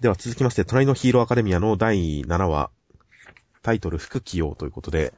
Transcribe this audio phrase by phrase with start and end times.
[0.00, 2.70] では続きまして、隣のヒーローアカデミアの第7話、
[3.62, 5.12] タイトル、副起用ということで、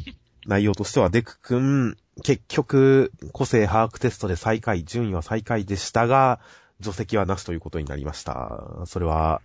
[0.46, 6.38] 内容としてはデク君、結局、個性把握テストで最下位、順位は最下位でしたが、
[6.80, 8.62] 除籍はなしということになりました。
[8.84, 9.40] それは、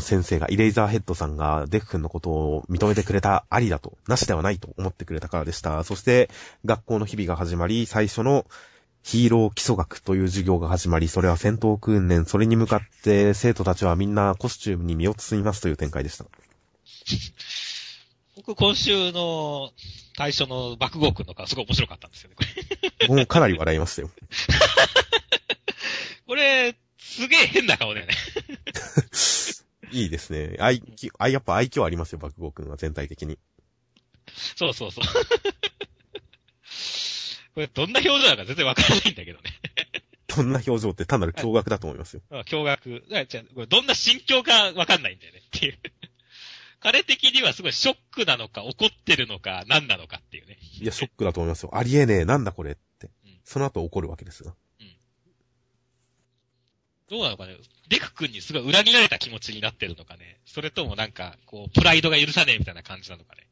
[0.00, 5.84] 先生が、イレイザーヘッドさんがデク君のことを認めてくれたありだと、なしではないと思ってくれたからでした。
[5.84, 6.30] そして、
[6.64, 8.44] 学校の日々が始まり、最初の
[9.02, 16.26] ヒーロー基礎学という授業が始まり、それは戦闘訓練、それに向かって生徒たちはみんなコスチュームに身を包みますという展開でした。
[18.36, 19.70] 僕、今週の
[20.16, 22.44] 最初の爆豪君の顔、すごい面白かったんですよね、こ
[23.00, 23.08] れ。
[23.08, 24.10] もうかなり笑いましたよ。
[26.26, 28.14] これ、すげえ変な顔だよね。
[29.92, 30.56] いいですね。
[30.60, 30.82] 愛、
[31.18, 33.38] 愛、やっぱ愛嬌ありますよ、爆豪君は全体的に。
[34.56, 35.04] そうそうそう。
[37.60, 39.44] これどんな表情なのか全然わからないんだけどね。
[40.34, 42.22] どんな表情って単なる驚愕だと思いますよ。
[42.30, 43.26] あ驚愕。
[43.26, 45.78] じゃこれどんな心境かわかんないんだよねっていう。
[46.80, 50.58] 彼的にはすごいショックなのか怒ってるのか何なのかっていうね。
[50.80, 51.76] いや、ショックだと思いますよ。
[51.76, 53.10] ありえねえ、なんだこれって。
[53.26, 54.54] うん、その後怒るわけですが。
[54.80, 54.96] うん。
[57.10, 57.58] どうなのかね。
[57.90, 60.38] デク君にすごい裏切られた気持ちになってるのかね。
[60.46, 63.46] それともなんか、こう、プライドが許さねえみたいな感じなのかね。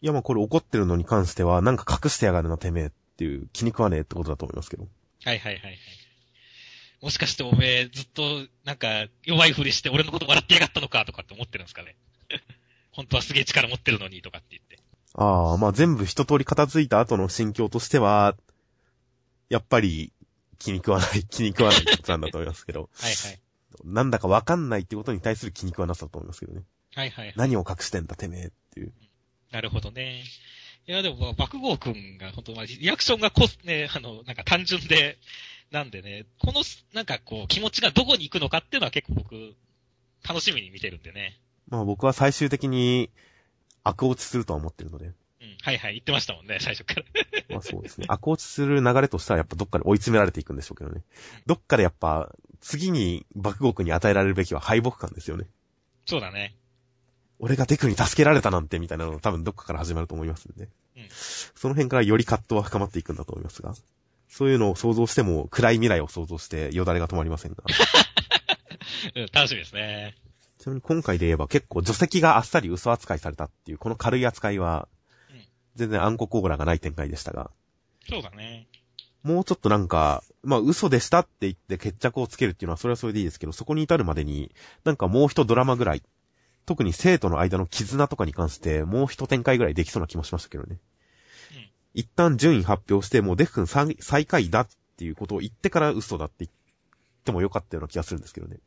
[0.00, 4.88] いや、まあこれ怒ってるのに関しては、なんか隠してやがるな、てめえっていう気に食わねえってことだと思いますけど。
[5.24, 5.78] はいはいはいはい。
[7.02, 8.22] もしかしておめえずっと
[8.64, 11.96] なんか弱いふりして俺のこと笑ってやがったのかとかって思ってるんですかね。
[12.92, 14.78] 本当はすげえ力持ってるのにとかって言って。
[15.14, 18.36] ああ、まあ全部一通り片付いた後の心境としては、
[19.48, 20.12] やっぱり
[20.58, 22.90] 気に食わない、 気に食わないことなんだと思いますけど。
[22.94, 23.40] はいはい。
[23.84, 26.62] なんだかわかんないってことに対する気に食わなさだと思いますけどね。
[26.94, 27.34] はいはい、はい。
[27.36, 28.92] 何を隠してんだてめえっていう。
[29.50, 30.24] なるほどね。
[30.88, 35.18] いや、でも、爆豪くんが、本当リアクションがこ、ね、あの、なんか単純で、
[35.72, 36.62] なんでね、この、
[36.94, 39.54] なんかこう、気持ちがどこに行くのかっていうのは結構僕、
[40.26, 41.40] 楽しみに見てるんでね。
[41.68, 43.10] まあ僕は最終的に、
[43.82, 45.06] 悪落ちするとは思ってるので。
[45.06, 45.14] うん。
[45.62, 47.02] はいはい、言ってましたもんね、最初から。
[47.50, 48.06] まあそうですね。
[48.08, 51.02] 悪落ちする流れとしたらやっぱどっかで追い詰められていくんでしょうけどね。
[51.46, 55.46] どっかでやっぱ、次に爆豪くんに与えられるべきは敗北感ですよね。
[56.04, 56.54] そうだね。
[57.38, 60.68] 俺がデクに助けられたなんてみたいなの多分どっかから始まると思いますんで。
[60.96, 61.08] うん。
[61.10, 63.74] その辺からより葛藤は深まっていくんだと思いますが。
[64.28, 67.58] そういうのを想像しても暗い未来を想像してよだれが止まりませんが。
[69.14, 70.16] うん、楽しみですね。
[70.58, 74.88] ちなみに今回で言えば結構除籍があっさり嘘扱いされたっていうこの軽い扱いは、
[75.74, 77.50] 全然暗黒オーラがない展開でしたが。
[78.08, 78.66] そうだね。
[79.22, 84.54] もうちょっとなんか、まあ嘘でしたって言って決着をつけるっていうのはそれはそれでいいですけど、そこに至るまでに、
[84.84, 86.02] なんかもう一ドラマぐらい、
[86.66, 90.78] 特に生徒の間の絆とかに関して、もう一展開ぐらいできそうな気もしましたけどね。
[91.52, 93.66] うん、一旦順位発表して、もうデフ君
[94.00, 96.50] 最下位だっていうことを言ってから嘘だって言っ
[97.24, 98.58] てもよかったような気がするんですけどね。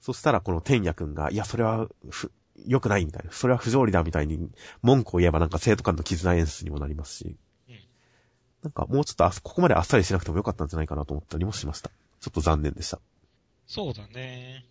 [0.00, 1.88] そしたらこの天也君が、いや、それは、
[2.66, 3.32] 良くないみたいな。
[3.32, 4.50] それは不条理だみたいに
[4.82, 7.36] 文句を言えばなんか生徒間の絆演出にもなりますし。
[7.68, 7.74] うん、
[8.62, 11.90] なんかもうちょっとあ、ここまであっさりしなくてもよかったんじゃないかなと思ったりもしました。
[12.20, 13.00] ちょっと残念でした。
[13.66, 14.64] そうだね。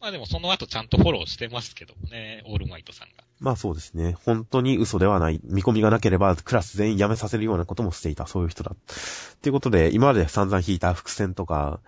[0.00, 3.24] まあでもその後ちゃんとフォローしてますけどね、オールマイトさんが。
[3.40, 4.16] まあそうですね。
[4.24, 5.40] 本当に嘘ではない。
[5.44, 8.26] 見込みがなければクラス全員辞めさせるようなこともしていた。
[8.26, 8.72] そういう人だ。
[8.74, 11.80] っていうことで、今まで散々引いた伏線とか、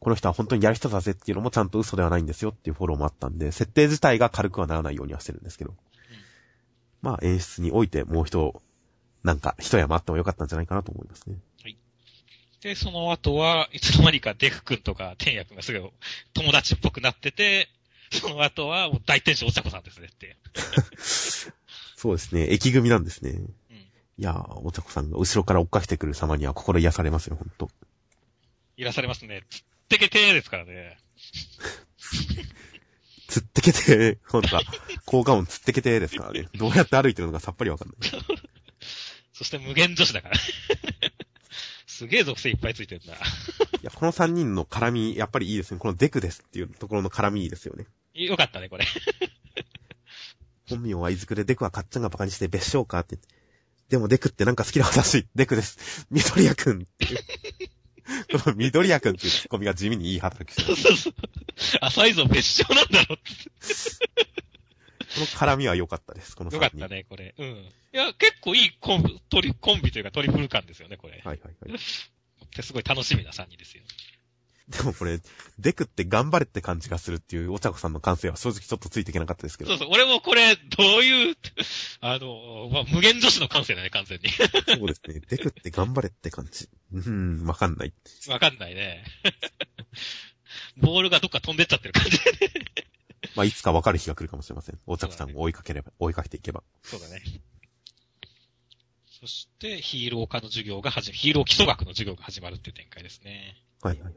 [0.00, 5.70] この人は本当にやる人だぜっていうのもちゃんと嘘ではないんですよっていうフォローもあったんで、設定自体が軽くはならないようにはしてるんですけど。
[5.70, 5.76] うん、
[7.02, 8.54] まあ演出においてもう一、
[9.22, 11.36] なんか一山あってもよかったんじゃないかなと思いますね。
[12.60, 15.90] で、その後は、いつの間にかデク君とか天也君がすごい
[16.34, 17.68] 友達っぽくなってて、
[18.10, 20.36] その後はもう大天使お茶子さんですねって。
[21.96, 22.48] そうですね。
[22.50, 23.30] 駅組なんですね。
[23.30, 23.34] う
[23.74, 27.70] ん、いやー、お茶子さんが後ろから追っかけてくる様には心癒されますよ、ほんと。
[28.76, 29.42] 癒されますね。
[29.50, 30.98] つってけてーですからね。
[33.28, 34.62] つってけてー、ほんとだ。
[35.04, 36.48] 効果音つってけてーですからね。
[36.54, 38.10] どうやって歩いてるのかさっぱりわかんない。
[39.32, 40.36] そして無限女子だから。
[41.98, 43.14] すげえ属性いっぱいついてるんだ。
[43.14, 43.16] い
[43.82, 45.80] や、この3人の絡み、やっぱりいいですね。
[45.80, 47.86] このデクですっていうところの絡みいいですよね。
[48.14, 48.84] よかったね、これ。
[50.70, 53.18] 本名は伊豆くで、デクはかっちゃんが馬鹿にして別称かって。
[53.88, 56.06] でもデクってなんか好きな私、デクです。
[56.12, 57.18] 緑谷くんっていう。
[58.40, 60.76] この緑谷くんっていうツッコミが地味にいい働きしてる。
[60.76, 61.14] そうそうそう。
[61.80, 63.34] 浅いぞ別称なんだろって。
[65.14, 67.34] この絡みは良かったです、このよかったね、これ。
[67.38, 67.48] うん。
[67.48, 71.14] いや、結構いいコンビ、トリ、コンビというかトリプル感ですよね、これ。
[71.14, 71.78] はいはいはい。
[72.48, 73.82] ってすごい楽しみな3人ですよ。
[74.68, 75.18] でもこれ、
[75.58, 79.70] デクって頑張れって感じがするっていうお茶子さんの感性は正直ちょっとついていけなかったですけど。
[79.70, 81.36] そうそう、俺もこれ、どういう、
[82.00, 84.28] あの、まあ、無限女子の感性だね、完全に。
[84.28, 84.44] そ
[84.84, 85.20] うですね。
[85.26, 86.68] デクって頑張れって感じ。
[86.92, 87.94] うん、わかんない。
[88.28, 89.04] わかんないね。
[90.76, 92.18] ボールがどっか飛んでっちゃってる感じ。
[93.36, 94.78] まあ、いつか分かる日が来るかもしれません。
[94.86, 96.62] お茶さんを追いかければ、追いかけていけば。
[96.82, 97.22] そうだね。
[99.20, 103.56] そして、ヒーロー科の授業が始ま、ヒーロー基礎学の授業が始まるっていう展開ですね。
[103.82, 104.14] はいはいはい。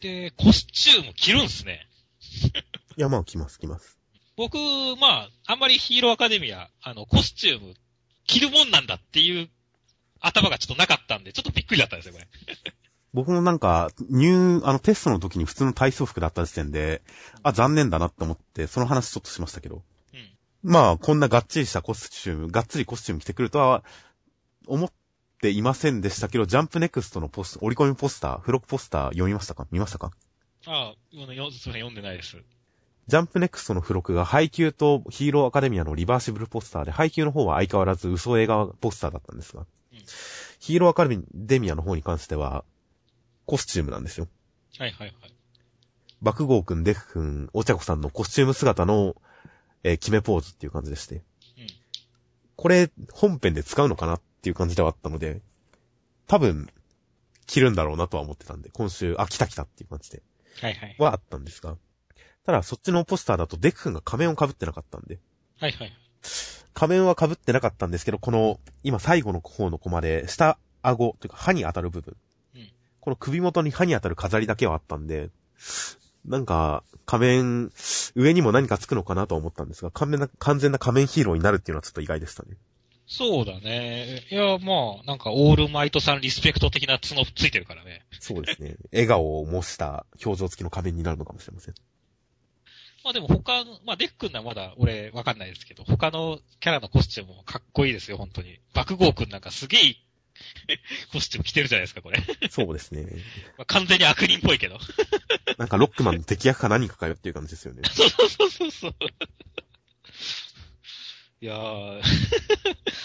[0.00, 1.88] で、コスチューム着るんすね。
[2.96, 3.98] いや、まあ、来ます来ます。
[4.36, 4.56] 僕、
[5.00, 7.74] まあ、あんまりヒーローアカデミア、あの、コスチューム
[8.26, 9.48] 着るもんなんだっていう
[10.20, 12.28] 頭がちょっとなかったんで、ちょっとびっくりだったんですよ、これ。
[13.18, 17.02] 僕もなんか、入、あの、テストの時に普通の体操服だった時点で、
[17.42, 19.82] あ、残念だなって思って、その話ちょっとしましたけど。
[20.14, 20.70] うん。
[20.70, 23.82] まあ、こんながっちりしたコスチューム、がっつりコスチューム着てくるとは、
[24.68, 24.92] 思っ
[25.40, 29.66] ていませんでしたけど、ジャンプネクストのポス、折り込みポスター、付録ポスター読みましたか？
[29.72, 30.12] 見ましたか？
[30.66, 32.36] ああ、よよすいません、読んでないです。
[33.06, 39.98] ジャンプネクストの付録が配給とヒーローアカデミアのリバーシブルポスターで、配給の方は相変わらず嘘映画ポスターだったんですが、うん
[40.60, 42.64] ヒーローアカデミアの方に関しては、
[43.48, 44.28] コスチュームなんですよ。
[44.78, 45.34] はいはいはい。
[46.20, 49.16] 爆豪くん、デフくん、お茶子さんのコスチューム姿の、
[49.82, 51.14] えー決めポーズっていう感じでして。
[51.14, 51.22] うん。
[52.56, 55.40] これ、本編で使うのかなっていう感じではあったので、
[56.26, 56.68] 多分、
[57.46, 60.22] 着るんだろうなとは思ってたんで、今週、あ、来た来たっていう感じで、
[60.60, 60.96] はいはい。
[60.98, 61.78] はあったんですが、
[62.44, 65.20] ただそっちのポスターだとデクくんが仮面を被ってなかったんで、
[65.58, 65.92] はいはい。
[66.74, 72.14] 仮面は被ってなかったんですけど、この、今最後の方のコマで、下顎というか歯に当たる部分。
[73.08, 75.30] うんこの首元に歯に当たる飾りだけはあったんで、
[76.26, 77.72] なんか、仮面、
[78.14, 82.56] 上にも何かつくのかなと思ったんですが、完全な、完全な仮面ヒーローになるっていうのはちょっと意外でしたね。
[83.06, 84.26] そうだね。
[84.30, 88.04] いや、まあ、なんか、オールマイトさんリスペクト的な角ついてるからね。
[88.20, 88.76] そうですね。
[88.92, 91.74] 笑顔を模した表情付きの仮面になるのかもしれません。
[93.04, 98.60] まあでも他の、まあデックンはまだ俺わかんないですけど、他のキャラのコスチュームもかっこいいですよ、本当に。
[98.74, 99.96] 爆豪くんなんかすげえ
[101.12, 102.22] コスチューム着てるじゃないですか、これ。
[102.50, 103.06] そうですね。
[103.56, 104.78] まあ、完全に悪人っぽいけど。
[105.58, 107.82] なんかロックマンの敵役か何かかよっていう感じですよね。
[107.92, 108.94] そうそうそうそう。
[111.40, 112.02] いやー、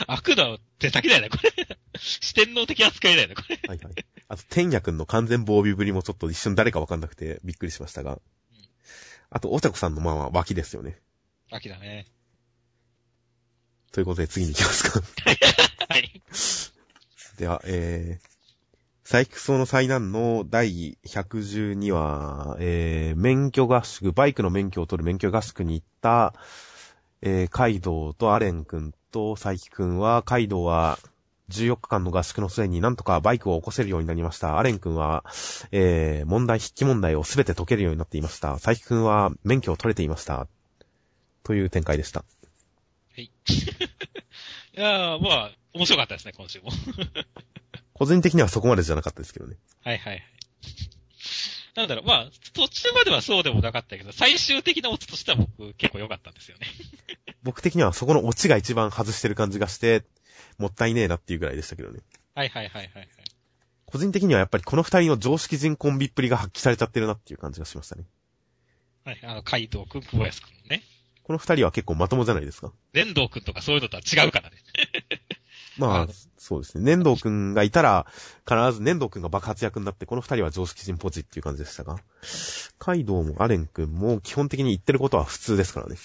[0.07, 1.51] 悪の手先だよね、これ。
[1.99, 3.59] 四天王的扱いだよね、これ。
[3.67, 3.93] はいはい。
[4.27, 8.19] あと、天也くんの完全防備ぶりもちょっと一瞬誰かわかんなくてびっくりしましたが。
[9.29, 10.99] あと、お茶子さんのまあまあ脇ですよね。
[11.51, 12.07] 秋だね。
[13.91, 15.01] ということで次に行きますか。
[17.37, 18.27] では、えー、
[19.03, 26.33] サイクソの災難の第112話、えー、免許合宿、バイクの免許を取る免許合宿に行った、
[27.21, 30.99] えー、カイドウとアレン君とサイキ君は、カイドウは
[31.49, 34.57] 14日間の合宿の末になんとかバイクを起こせるようになりました。
[34.59, 35.25] アレン君は、
[35.71, 38.59] えー、問題、筆記問題をすべて解けるようになっていました。
[38.59, 40.47] サイキ君は免許を取れていました。
[41.43, 42.23] という展開でした。
[43.15, 43.31] はい
[44.81, 46.69] やー、まあ、面白かったですね、今週も。
[47.93, 49.57] 個人的にはそこまでじゃなかったですけどね。
[49.83, 50.23] はいはいはい。
[51.75, 56.67] なんだろう、まあ、途中まではそうでもなかったけど、最終的なオチとしては僕結構良かったんですよね。
[57.41, 60.05] 僕的にはそこのオチが一番外してる感じがして、
[60.57, 62.01] もったいねえなっていうぐらいでしたけどね。
[62.35, 63.09] はいはいはいはいはい。
[63.85, 68.05] 個人的にはやっぱりこの二人の常識人コンビっぷりが発揮されちゃってるなっていう感じがしましたね。
[69.05, 70.83] はい、あの、海藤くん、久保安くんね。
[71.23, 72.71] この二人は結構まともじゃないですか。
[72.91, 74.57] 連藤くんとかそういうのとは違うからね。
[75.77, 76.83] まああ、そうですね。
[76.83, 78.05] 粘土くんがいたら、
[78.47, 81.97] 必ず粘土くんが爆発役になって、この二人は常識人ポジっていう感じでしたが、
[82.77, 85.95] カイドウもアレンくんも基本的に言ってることは普通ですからね。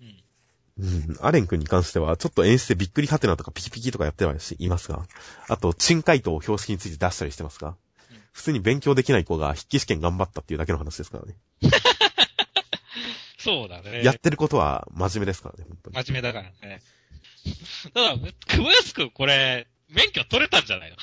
[0.00, 0.84] うん。
[0.84, 1.18] うん。
[1.20, 5.04] アレン君に関しては、ちょっと演出でびっくりハテナとかピキピキとかやってはいいますが、
[5.48, 7.76] あと、珍回答を標識について出したりしてますが
[8.10, 11.36] うん、普通に勉強できない子が筆記試験頑張ったっていうだけの話ですからね。
[13.38, 14.02] そうだね。
[14.04, 15.96] やってることは真面目ですからね、本当に。
[16.04, 16.82] 真面目だからね。
[17.94, 18.16] ただ、
[18.46, 20.96] 久保安くんこれ、免許取れたんじゃないの？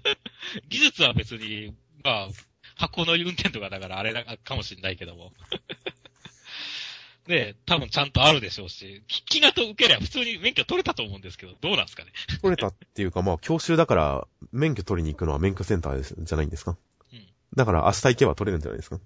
[0.68, 2.28] 技術は別に、まあ、
[2.76, 5.32] 箱の運転とかだからあれだかもしれないけども。
[7.26, 12.12] で、多分ちゃんとあるでしょうし、気がと受けりゃ普通に免許取れたと思うんですけど、どうなんですかね？
[12.42, 16.76] 取れたっていうか、まあ、教習だから、免許取りに行くのは免許センターじゃないんですか？
[17.12, 19.00] うんだから明日行けば取れるんじゃないですか？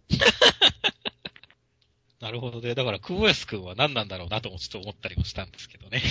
[2.24, 2.74] なるほどね。
[2.74, 6.02] だから、久保安くんは何なんだろうなともちょっと思ったりもしたんですけどね。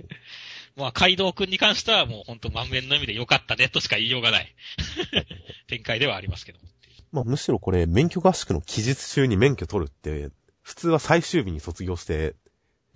[0.76, 4.54] まあ、海道くんに関してはもう本当満面の意味で良かったねとしか言いようがない
[5.66, 6.68] 展開ではありますけども。
[7.12, 10.28] まあ、むしろこれ、免許合宿の期日中に免許取るって、
[10.60, 12.34] 普通は最終日に卒業して、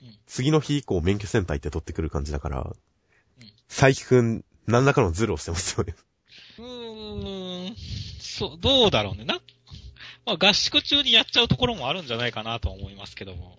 [0.02, 5.94] うん次の日以降免許センター行って取ってくる感じだから、うん佐伯くん、何らかのズルをしてますよね。
[6.58, 7.76] うーん、
[8.20, 9.24] そう、どうだろうね。
[9.24, 9.40] な、
[10.24, 13.58] まあ合宿中にやっちゃうところもあるんじゃないかなとは思いますけども。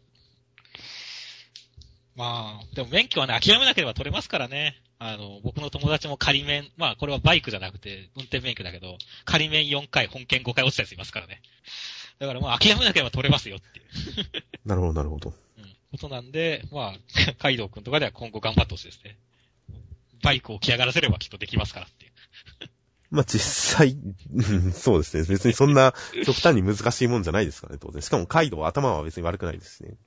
[2.16, 4.80] まあ、でも免許はね、諦めなければ取れますからね。
[5.00, 11.42] あの、僕の友達も仮免、まあこれはバイクじゃなくて運転免許だけど、仮免4回、本検5回落ちたやついますからね。
[12.20, 13.88] だからもう諦めなければ取れますよっていう、
[14.66, 15.34] なるほど、なるほど。
[15.58, 19.18] うん、ことなんで、まあ、カイドウ君とかでは今後頑張ってほしいですね。
[20.22, 22.13] バイクを来上がらせればきっとできますからっていう。
[23.14, 23.96] まあ、実際、
[24.34, 25.24] うんそうですね。
[25.30, 25.94] 別にそんな
[26.26, 28.02] 極端に難しいもんじゃないですからね、当然。
[28.02, 29.98] しかもカイドウは頭は別に悪くないですしね。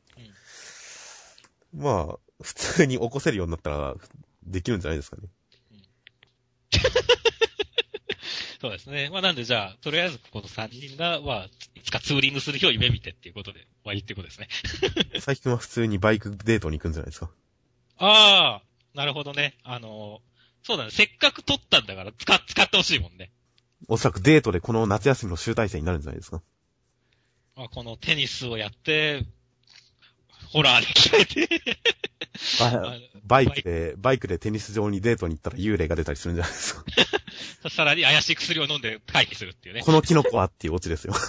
[1.72, 3.94] まあ、普通に起こせるようになったら、
[4.42, 5.28] できるんじゃないですかね。
[8.60, 9.08] そうですね。
[9.12, 11.44] まあなんでじゃあ、とりあえずこの3人が、まあ、
[11.76, 14.48] いつかツーリングする日を夢見てっていうことで終わりってことですね。
[15.20, 17.30] 最近は普通にバイクデートに行くんじゃないですか。
[17.98, 18.62] ああ、
[18.94, 19.54] なるほどね。
[19.62, 20.22] あの
[20.66, 20.90] そうだね。
[20.90, 23.30] せっかく撮ったんだから使、使ってほしいもんね。
[23.86, 26.42] おそらくデートでこの夏休みの集大成になるんじゃないですか。
[27.54, 29.22] まあ、このテニスをやって、
[30.48, 31.48] ホラーで鍛えて、
[32.58, 36.84] バ バイクで、バイクでテニス場にデートに行ったら幽霊が出たりするんじゃないですか。
[37.70, 39.82] さらに怪しい薬を飲んで回避するっていうね。
[39.82, 41.14] このキノコはっていうオチですよ。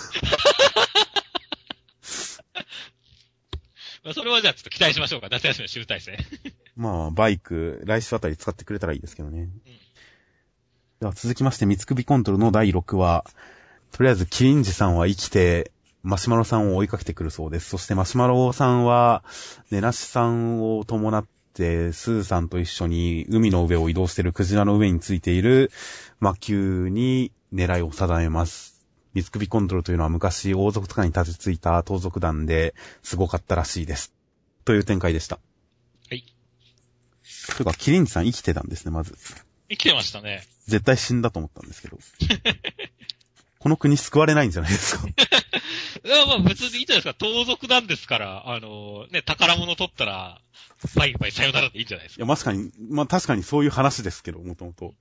[4.03, 5.27] まあ、それはじゃあちょっと期待しましょうか。
[5.29, 6.17] 夏休みの集大成。
[6.77, 9.49] まあ、バイク、来週あたり使ってくれたらいいですけどね。
[10.99, 13.25] では続きまして、三つ首コントロの第6話。
[13.91, 15.71] とりあえず、キリンジさんは生きて、
[16.03, 17.69] マシュマロさんを追いかけてくるそうです。
[17.69, 19.23] そしてマシュマロさんは、
[19.71, 25.71] ネナシさんを伴って、スーさんと一緒に海の上を移動しているクジラの上についている
[26.19, 28.85] 魔球に狙いを定めます。
[29.15, 34.13] 三つ首コントロというのは昔王族とかに立ちついた盗賊団ですごかったらしいです。
[34.63, 35.39] という展開でした。
[37.51, 37.57] はい。
[37.57, 39.15] というか、キリンジさん生きてたんですね、まず。
[39.69, 40.43] 生きてましたね。
[40.67, 41.97] 絶対死んだと思ったんですけど。
[43.59, 45.07] この国救われないんじゃないですか。
[46.05, 47.13] いや、まあ別にいいじゃないですか。
[47.13, 50.41] 盗賊なんですから、あのね、宝物取ったら、
[50.95, 52.23] バイバイさよならでいいんじゃないですか。
[52.23, 54.95] いや、確かに、まあ確かにそういう話ですけど、もともと。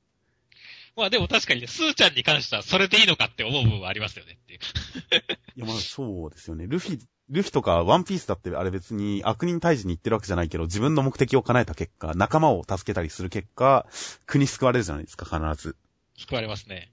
[0.97, 4.61] まあでも確かにね、スーちゃんに関してはそれでいいのかって思う部分はありますよねっていう。
[5.57, 6.67] いや、まあそうですよね。
[6.67, 13.87] ルフィ、ルフィとかワンピースだってあれ別に悪人退治に行ってるわけじゃないけど、自分の目的を叶えた結果、仲間を助けたりする結果、
[14.27, 15.77] 国救われるじゃないですか、必ず。
[16.17, 16.93] 救われますね。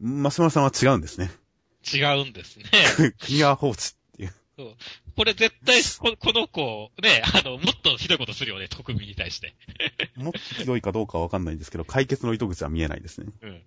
[0.00, 1.30] マシュマロさんは違うんですね。
[1.84, 2.64] 違うんですね。
[3.20, 4.34] 国は放置っていう。
[5.16, 9.54] これ絶対こ、この子、ね、あの、もっとひどいことするよね、国民に対して。
[10.16, 13.26] もっとひどいかどうかはわかんないんですけど、解決の糸口は見えないですね。
[13.42, 13.62] うん。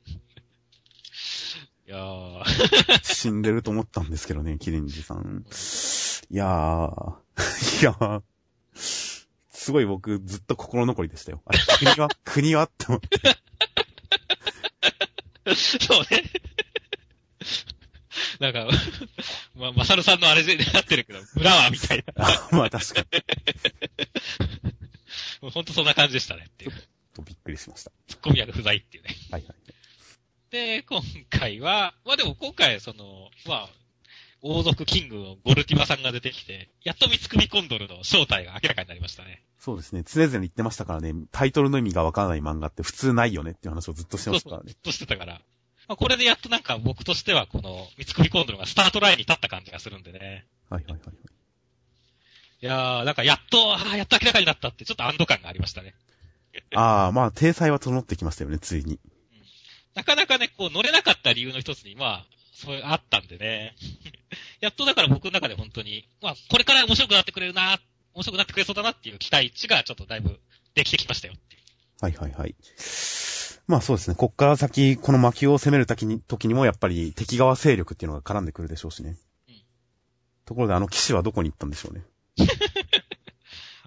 [1.88, 2.44] いやー、
[3.02, 5.46] 死んでると思ったんですけどね、 キリンジさん。
[6.30, 7.16] いやー、
[7.82, 8.22] いやー、
[8.74, 11.42] すごい僕ずっと心残りでしたよ。
[11.46, 13.20] あれ、 国は、国はって思って。
[15.56, 16.24] そうね。
[18.42, 18.68] なんか、
[19.56, 22.28] まあ、まさるさんのあれでなってるけど、村はみたいな。
[22.28, 23.08] あまあ確かに。
[25.42, 26.72] もうほんとそんな感じでしたねっていう。
[27.14, 27.94] とびっくりしました。
[28.08, 29.16] ツッコミ役不在っていうね。
[29.32, 29.77] はいはい。
[30.52, 33.70] で、今回は、まあでも今回その、まあ、
[34.42, 39.44] 王族キングのゴルティバさんが出てきて、やっと三つ首コンドルの正体が明らかになりましたね。
[39.60, 40.04] そうですね。
[40.06, 44.78] 常々言ってましたからね、タイトルの意味がわからない漫画って普通ないよねっていう話をずっとしてましたからねずっ。
[44.82, 45.42] としてたから。
[45.88, 50.46] まあ、これでやっとなんか僕としてはこの三つ首コンドルがスタートラインに立った感じがするんでね。
[50.70, 51.16] はいはいはいはい。
[52.60, 55.94] いやー、なんかやっと、あーやっと明らかになったってちょっと安堵感がありましたね。
[56.76, 59.00] ああ、まあ、体裁は整ってきましたよね、ついに。
[59.98, 63.76] なかなかね、こう乗れなかった理由の一つに、まあ、そういう、あったんでね。
[64.62, 67.80] やっとだから僕の中で本当に、まあ、これから面白くなってくれるな、
[68.14, 70.40] 面白くなってくれそうだなっていう期待値がちょっとだいぶ
[70.76, 71.34] できてきましたよ。
[72.00, 72.56] はいはいはい。
[73.66, 74.16] まあそうですね。
[74.16, 79.18] こっから先、この魔球を攻める時に、時にもやっぱり敵側勢力っていうのが絡んでくるでしょうしね。
[79.50, 79.62] うん
[80.46, 82.04] ところであの騎士はどこに行ったんでしょうね。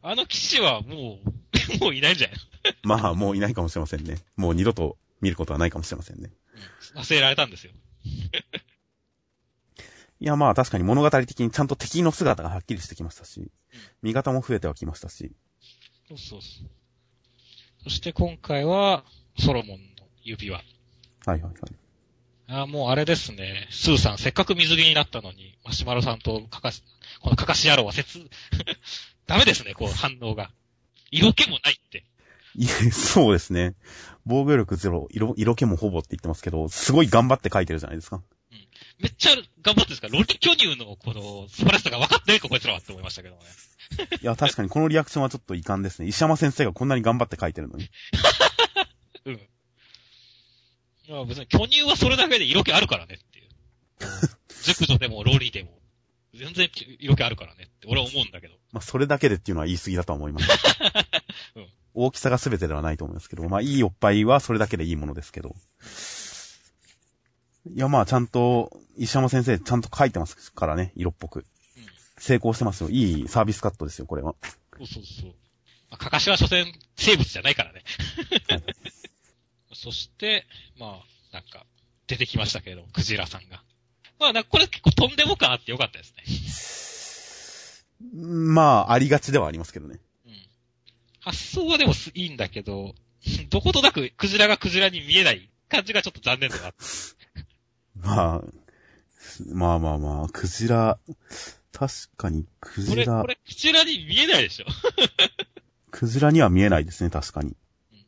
[0.03, 2.39] あの騎士はもう、 もういないんじゃない？
[2.83, 4.19] まあもういないかもしれませんね。
[4.37, 6.33] もう二度と見ることはないかもしれませんね。
[6.95, 7.01] うん。
[7.01, 7.73] 忘れられたんですよ。
[10.23, 13.51] いやまあ確かに物語的にちゃんと敵の姿がはっきりしてきましたし、
[14.03, 15.33] 味方も増えてはきましたし。
[16.09, 16.69] そうそうそう。
[17.85, 19.05] そして今回は、
[19.39, 20.59] ソロモンの指輪。
[20.59, 21.55] はいはいはい。
[22.49, 23.69] あーもうあれですね。
[23.71, 26.83] スーさん、せっかく水着になったのに、マシュマロさんとかかし、
[27.21, 28.29] このかかし野郎は切、
[29.27, 30.51] ダメですね、こう反応が。
[31.11, 32.05] 色気もないって。
[32.57, 33.75] いえ、そうですね。
[34.27, 38.23] 防御力ゼロ、色、色気もほぼって言ってますけど、すごい頑張って書いてるじゃないですか。
[38.99, 40.09] めっちゃ頑張ってるんですか？
[40.09, 43.41] ら、ロリ巨乳のこの素晴らしさが分かってないか、こいつらはって思いましたけどね。
[44.21, 46.09] いや、確かにこのリアクションはちょっと遺憾ですね。
[46.09, 47.89] 石山先生がこんなに頑張って書いてるのに。
[49.27, 49.35] うん。
[49.35, 49.39] い
[51.09, 53.49] や、別に巨乳はそれだけで色気あるからねっていう。
[54.63, 55.80] 熟女でもロリでも。
[56.35, 58.55] 全然色気あるからねって俺は思うんだけど。
[58.73, 60.49] まあ、それだけでっていうのは言い過ぎだとは思います。
[61.57, 65.57] うん大きさが全てではないと思いますけど、まあ、いいおっぱいはそれだけでいいものですけど。
[67.67, 71.39] いや、まあ、ちゃんと、石山先生、ちゃんと書いてますからね、色っぽく。
[71.39, 71.45] うん。
[72.17, 72.91] 成功してますよ。
[72.91, 74.37] いいサービスカットですよ、これは。
[74.79, 75.35] そうそうそう。
[75.91, 77.83] まあ、かかしは所詮生物じゃないからね。
[78.49, 78.63] はい
[79.73, 80.47] そして、
[80.77, 81.01] ま
[81.33, 81.65] あ、なんか、
[82.07, 83.63] 出てきましたけど、クジラさんが。
[84.21, 86.25] まあ、なんかこれ結構とんでも感あってよかったですね。
[88.15, 89.99] まあ、ありがちではありますけどね。
[90.27, 90.33] うん。
[91.21, 92.95] 発想はでもすいいんだけど、
[93.49, 96.75] どことなくクジラがクジラに見えない感じがちょっと残念だな。
[97.97, 98.43] まあ、
[99.49, 100.99] まあまあまあ、クジラ、
[101.73, 104.67] 確かにクこれ、ジラこ、れ、クジラに見えないでしょ。
[105.91, 107.57] クジラには見えないですね、確かに
[107.93, 108.05] うん。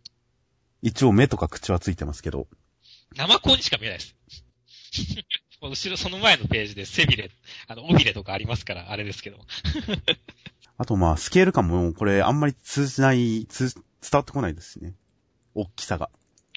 [0.82, 2.48] 一応目とか口はついてますけど。
[3.16, 4.14] 生子にしか見えないです。
[5.68, 7.30] 後ろ、その前のページで背びれ、
[7.66, 9.38] あの、尾びれとかありますから、あれですけど。
[10.78, 14.94] あとまあ、スケール感もこれあんまり通じない、通、伝わってこないですしね。
[15.54, 16.10] 大きさが。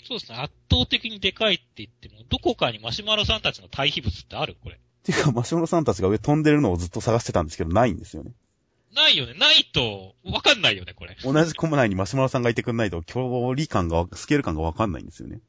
[0.08, 0.38] そうですね。
[0.38, 4.56] 圧倒的にでかいって言っても、どこかにマシュマロさんたちの対比物ってある？
[4.64, 4.80] これ。
[5.04, 8.32] ていうか、マシュマロさんたちが上飛んでるのをずっと探してたんですけど、ないんですよね。
[8.94, 9.34] ないよね。
[9.34, 11.18] ないと、わかんないよね、これ。
[11.24, 13.20] 同じコマ内にマシュマロさんがいてくんないと、距
[13.54, 15.42] 離感が、スケール感がわかんないんですよね。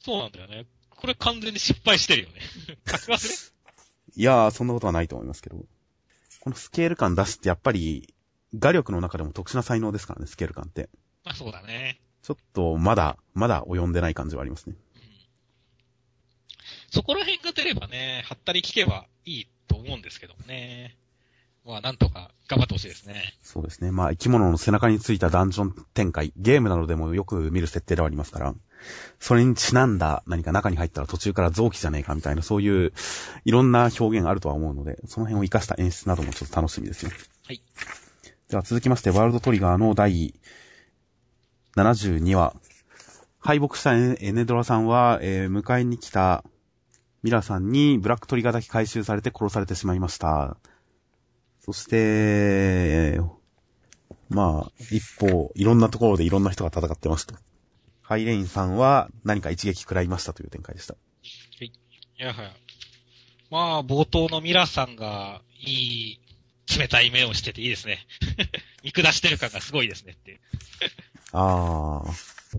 [0.00, 0.66] そうなんだよね。
[1.02, 2.34] これ完全に失敗してるよね。
[2.86, 3.34] 書き忘れ
[4.14, 5.56] いやー、そんなことはないと思いますけど。
[6.38, 8.14] このスケール感出すってやっぱり、
[8.56, 10.88] 画力の中でも特殊な才能ですからね、スケール感って。
[11.24, 12.00] まあそうだね。
[12.22, 14.76] ちょっと、まだ、まだ及んでない感じはありますね。
[14.94, 15.02] うん。
[16.92, 20.96] そこら辺が出ればね、はったり聞けばいいと思うんですけどもね。
[21.64, 23.34] まあなんとか頑張ってほしいですね。
[23.42, 23.90] そうですね。
[23.92, 28.54] まあ、生き物の背中についたダンジョン展開、ゲームなどでもよく見る設定ではありますから、
[29.20, 32.92] それにちなんだ何か中に入ったら途中から臓器じゃねえかみたいな、そういう、
[33.44, 37.12] いろんな表現あるとは思うので、その辺を活かした演出などもちょっと楽しみですよ。
[37.46, 37.62] はい。
[38.50, 40.34] では続きまして、ワールドトリガーの第
[41.76, 42.54] 72話。
[43.38, 46.44] 敗北したエネエネドラさんは、えー迎えに来た
[47.22, 50.56] ミラさんにブラックトリガーだけ回収されて殺されてしまいました。
[51.64, 53.30] そして、えー
[54.28, 57.36] まあ、一方、いろんなところでいろんな人が戦ってますと。
[58.00, 60.96] ハイレインさんは何か一撃食らいましたという展開でした。
[61.60, 61.70] い
[62.18, 62.50] やはや。
[63.50, 66.20] まあ、冒頭のミラさんが、いい、
[66.78, 68.06] 冷たい目をしてていいですね。
[68.82, 70.40] 見下してる感がすごいですねっていう。
[71.32, 72.02] あ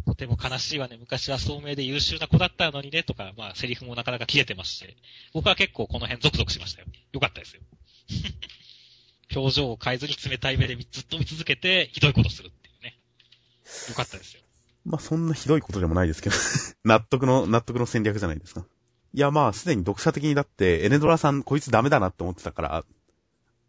[0.05, 0.97] とても悲しいわね。
[0.97, 4.95] 昔は聡明で優秀な子だったのにね、とか、まあ、セリフもなかなか切れてまして。
[5.33, 6.87] 僕は結構この辺ゾクゾクしましたよ。
[7.11, 7.61] よかったですよ。
[9.35, 12.97] 表情を変えずに冷たい目でずっと見続けて、ひどいことするっていうね。
[13.89, 14.41] よかったですよ。
[14.87, 14.89] ー。
[14.89, 16.35] まあ、そんなひどいことでもないですけど。
[16.83, 18.65] 納得の、納得の戦略じゃないですか。
[19.13, 22.85] いや、まあ、すでに読者的にだって、エネドラさんこいつダメだなって思ってたから、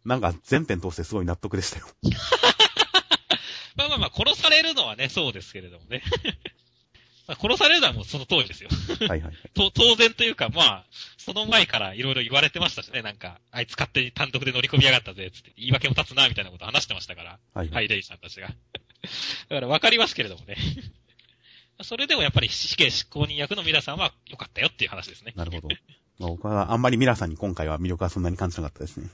[0.05, 1.87] なんか全編通してすごい納得でしたよ。
[3.75, 6.03] まあまあまあ、殺されるのはね、そうですけれどもね。
[7.27, 8.69] まあ殺されるのはもうその通りですよ。
[9.07, 9.33] はいはい。
[9.53, 10.85] と、当然というか、まあ、
[11.17, 18.47] その前からいろいろ言われてましたしね、なんか、あいつ勝手に単独で乗り込みやがったぜ、つって、言い訳も立つな、みたいなこと話してましたから、はいハイレイさんたちが。
[19.49, 20.55] だから分かりますけれどもね。
[21.83, 25.33] それでもやっぱり死刑執行人役の皆さんは良かったよっていう話ですね。
[25.35, 25.67] なるほど。
[26.19, 29.09] まあ、僕はあんまりミラさんに今回は魅力はそんなに感じなかったですね。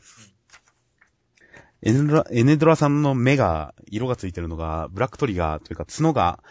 [1.84, 6.44] エネドラ、エネドラさんの目が、色がついてるのが、ブラックトリガーというか角が、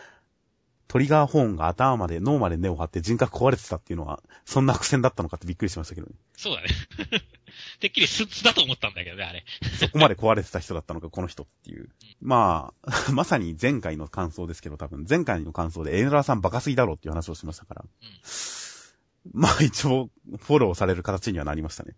[0.91, 6.15] トリガーホーンが頭まで、脳まで根を張って人格壊れてたっていうのは、そんな伏線だったのかってびっくりしましたけどね。
[6.37, 6.69] そうだね。
[7.79, 9.45] てっきりスツだと思ったんだけどね、あれ。
[9.79, 11.91] そこまで壊れてた人だったのか、この人っていう。
[12.21, 17.85] まあ、まさに前回の感想ですけど、多分、前回の感想でエネドラさんバカすぎだろうっていう話をしましたから。
[19.33, 21.95] まあ一応、フォローされる形にはなりましたね。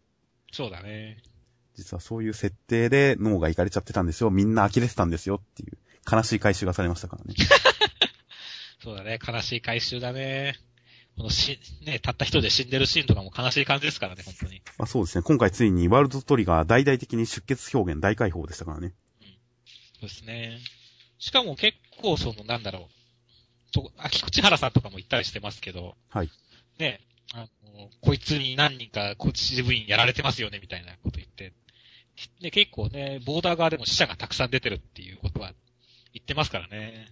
[0.53, 1.23] そうだね。
[1.77, 4.31] 実はそういう設定で脳がいかれちゃってたんですよ。
[4.31, 5.79] みんな呆れてたんですよっていう
[6.11, 7.35] 悲しい回収がされましたからね。
[8.83, 9.19] そうだね。
[9.27, 10.57] 悲しい回収だね。
[11.17, 14.63] このし、ね、たった一人で死んでるシーンとかも悲しい感じですからね、本当に。
[14.79, 15.23] まあそうですね。
[15.23, 18.95] 今回ついにワールドトリガー大々的に出血表現大解放でしたからね。
[20.01, 20.59] そうですね。
[21.19, 22.89] しかも結構その、なんだろ
[23.71, 23.73] う。
[23.73, 26.31] と、秋口原さんとかも言ったりしてますけど、はい。
[26.79, 27.01] ね、
[27.35, 31.53] あの、こいつに何人か、こっち支部員やられてますよね、みたいなこと言って。
[32.41, 35.53] で、結構ね、ボーダー側でも死者がたくさん出てるっていうことは
[36.13, 37.07] 言ってますからね。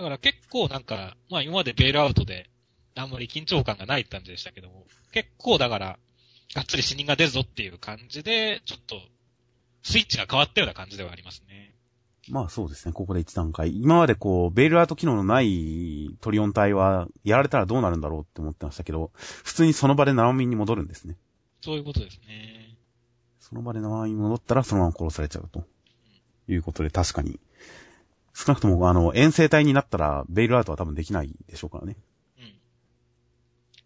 [0.00, 2.48] だから結構なんか、まあ今までベールアウトで、
[2.94, 5.98] あんまり緊張感がないって感じでしたけども、結構だから、
[6.54, 8.96] がっつり死人が出るぞっていう感じで、ちょっと、
[9.82, 11.74] スイッチが変わったような感じではありますね。
[12.30, 12.94] まあそうですね。
[12.94, 13.78] ここで一段階。
[13.78, 21.18] 今までこう、ベイルアート機能のないトリオン体は、やられたらどうなるんだろうって思ってましたけど、普通にその場で生身に戻るんですね。
[21.60, 22.74] そういうことですね。
[23.38, 25.66] その場で生身に戻ったらそのまま殺されちゃうと。
[26.48, 27.38] いうことで確かに。
[28.40, 31.96] 少なくともあの、遠征体になったら、ベイルアウトは多分できないでしょうからね。
[32.38, 32.54] うん。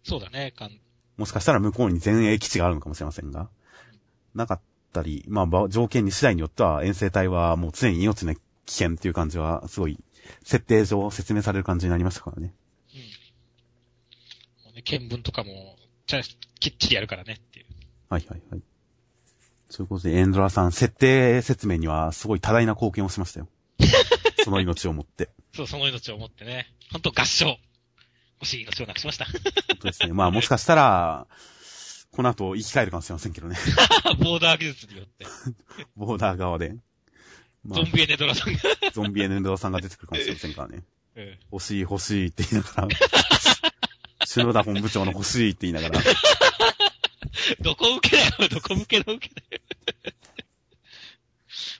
[0.03, 0.53] そうだね。
[0.55, 0.79] かん
[1.17, 3.49] もしかしたら向こうに前衛基地があるのかもしれませんが、
[4.33, 4.61] なかっ
[4.93, 9.99] たり、まあば、条件に次第によっては遠征隊はもう常に命の危険っていう感じは、すごい、
[10.43, 12.53] 設定上説明される感じになりましたからね。
[12.93, 12.99] うん。
[14.65, 15.75] もうね、見聞とかも、
[16.07, 16.21] ちゃ、
[16.59, 17.65] きっちりやるからねっていう。
[18.09, 18.61] はいはいはい。
[19.69, 23.49] そういうことで、エンドラさん、設定説明にはすごい多大な貢献をしましたよ。
[24.45, 25.29] その命をもって。
[25.55, 26.67] そう、その命を持ってね。
[26.91, 27.57] ほんと合唱。
[28.43, 29.25] 惜しい命をなくしました。
[29.25, 29.33] 本
[29.79, 30.13] 当ですね。
[30.13, 31.25] まあもしかしたら、
[32.11, 33.57] この後生き返るかもしれませんけどね。
[34.23, 35.25] ボーダー技術によって。
[35.97, 36.75] ボーダー側で。
[37.63, 38.59] まあゾン、ビエネドラさんが。
[38.93, 40.83] ゾンビエネンドラさんが出てくるかもしれませんからね。
[41.15, 42.87] う ん欲しい欲しいって言いながら、
[44.27, 45.99] 篠田本部長の欲しいって言いながら、
[47.61, 50.13] どこ受けだよ、どこ向けの受けだよ。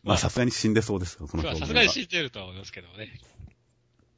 [0.05, 1.67] まあさすがに死んでそうですよ、このまあ表現は。
[1.67, 3.19] さすがに知ってるとは思いますけどね。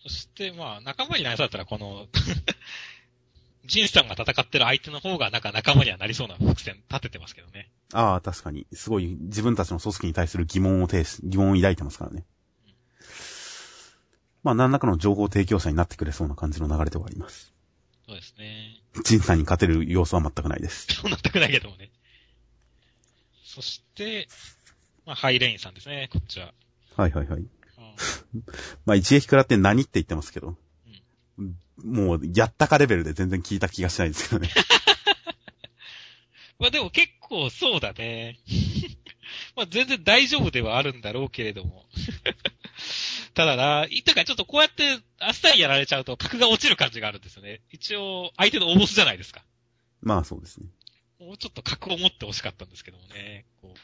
[0.04, 2.08] そして、まあ、仲間になりそうだったら、この、
[3.66, 7.70] ジンさんが戦ってる相手の方が、なんか仲間にはなりそうな伏線立ててますけどね。
[7.94, 8.68] ああ、確かに。
[8.72, 12.26] すごい自分たちの組織に対する疑問を呈し、疑問を抱いてますからね。
[14.44, 17.54] まあ何らかの情報提供者になってくれそうな感じの流れではあります。
[18.08, 18.82] そうですね。
[19.04, 20.88] ジンさんに勝てる要素は全くないです。
[20.94, 21.92] そうなってくないけどもね。
[23.44, 24.30] そして、
[25.08, 26.54] まあ、ハイレインさんですね、こっちは。
[26.98, 27.40] はいはいはい。
[27.40, 27.48] うん
[28.86, 30.58] まあ一撃食らって何って言ってますけど。
[31.84, 34.50] もう、やったかレベルで全然聞いた気がしないですけどね。
[36.60, 38.40] まあでも結構そうだね。
[39.56, 41.86] まあ全然大丈夫ではあるんだろうけれども。
[43.34, 47.62] ただな、いったかちょっとこうやってあっさりやられちゃうと格が落ちる感じがあるんですよね。
[47.72, 49.46] 一応相手の大ボスじゃないですか。
[50.02, 50.68] まあそうですね。
[51.20, 53.46] もうちょっと格を持って欲しかったんですけどもね。
[53.62, 53.78] こう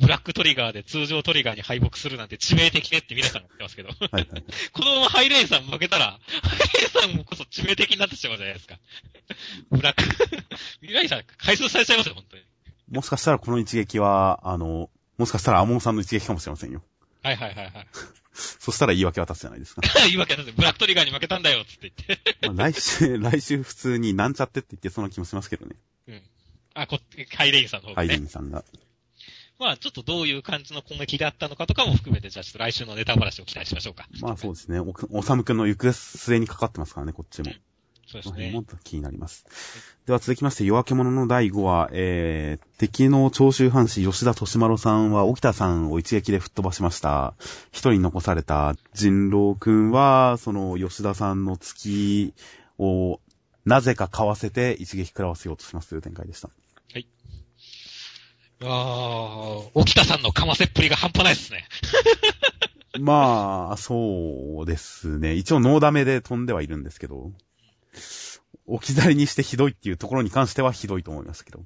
[0.00, 3.88] ブラックトリガーで通常トリガーに敗北するなんて致命的ねって皆さんが言ってますけど。
[3.88, 4.44] はいはいはい。
[4.72, 8.78] このままハイレインさん負けたら、ハイレインさんもこそ致命的になってしまうじゃないですか。
[9.70, 10.46] ブラック、
[10.80, 12.42] ミラさん回収されちゃいますよ、本当に。
[12.90, 16.82] もしかしたらこの一撃は、あの、もしかしたらアモンさんの一撃かもしれませんよ。
[17.22, 17.86] はいはいはいはい。
[18.32, 19.82] そしたら言い訳は立つじゃないですか。
[20.04, 22.48] 言い訳なんですブラックトリガーに負けたんだよ、つって言って。
[22.48, 25.76] まあ、来週、来週普通になんちゃってって言ってそうな気もしますけどね。
[26.08, 26.22] うん。
[26.74, 26.98] あ、こ、
[27.34, 28.18] ハイレインさんの方ハイがね。
[28.18, 28.64] レインさんが。
[29.58, 34.06] まあ、ちょっとどういう感じの攻撃だったのかとかも含めて、じゃあちょっと来週のネタ話を期待しましょうか。
[34.20, 34.80] まあそうですね。
[34.80, 37.50] お、おさむくんの行方末にかかってますからね、こっちも。
[38.06, 38.64] そうですねこの辺も。
[38.84, 39.46] 気になります。
[40.06, 47.34] では続きまして、夜明け者の第5話、えー、敵の長州藩士吉田敏丸さんは、沖田さんを一撃で吹っ飛ばしました。
[47.72, 52.34] 一人残された人狼くんは、その吉田さんの月
[52.78, 53.20] を、
[53.64, 56.50] なぜか買わせて一撃食らわせようとしますという展開でした。
[58.62, 61.66] ああ、沖田さんのかませっぷりが半端ないですね。
[62.98, 65.34] まあ、そうですね。
[65.34, 67.32] 一応ノーダメで飛んではいるんですけど、
[68.66, 71.64] 置き去りにしてひどいっていうところに関してはひどいと思いますけど。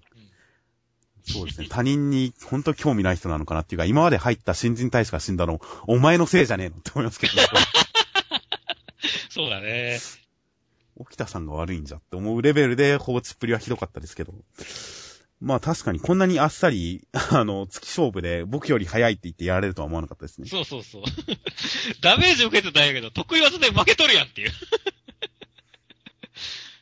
[1.22, 1.68] そうですね。
[1.70, 7.32] 他人に本当興味ない人なのかなっていうか、今まで入った新人大使が死んだの、お前のせいじゃねえのって思いますけど、
[9.30, 10.00] そうだね。
[10.96, 14.34] 沖田さんが悪いんじゃって思うレベルで放置っぷりはひどかったですけど。
[15.40, 20.48] まあ確かにこんなにあっさり、 あの、月勝負で僕より早いって言ってやられるとは思わなかったですね。
[20.48, 21.02] そうそうそう。
[22.00, 24.52] ダメージ受けてたんやけど、得意技で負けとるやんっていう。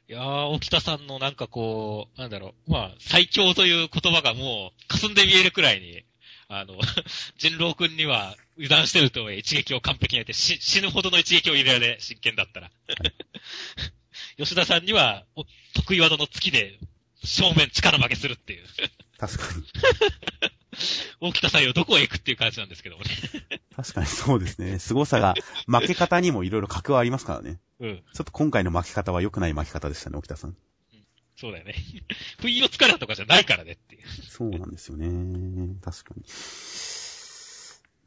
[0.09, 6.03] いやー、沖田さんのなんかこう、なんだろう、まあ、最強という言葉がもう、霞んで見えるくらいに、
[6.49, 6.81] あの、
[7.37, 12.71] 人狼くんには油断してると一撃を完璧にやって、し死ぬほどの一撃を入れられ、真剣だったら。
[14.39, 15.45] 吉田さんには、お
[15.75, 16.79] 得意技の月で、
[17.29, 18.65] 正面力負けするっていう。
[19.19, 19.65] 確かに。
[21.21, 23.11] 沖田さんよ、どこへ行くっていう感じなんですけどもね。
[23.75, 24.79] 確かにそうですね。
[24.79, 25.35] 凄さが、
[25.67, 27.59] 負け方にもいろいろ格はありますからね。
[27.81, 27.97] うん。
[27.97, 30.57] ちょっと今回の負け方は良くない負け方でしたね、沖田さん。
[31.37, 31.75] そうだよね。
[32.41, 34.03] 不意をつかれたとかじゃないからねっていう。
[34.29, 35.77] そうなんですよね。
[35.83, 36.25] 確かに。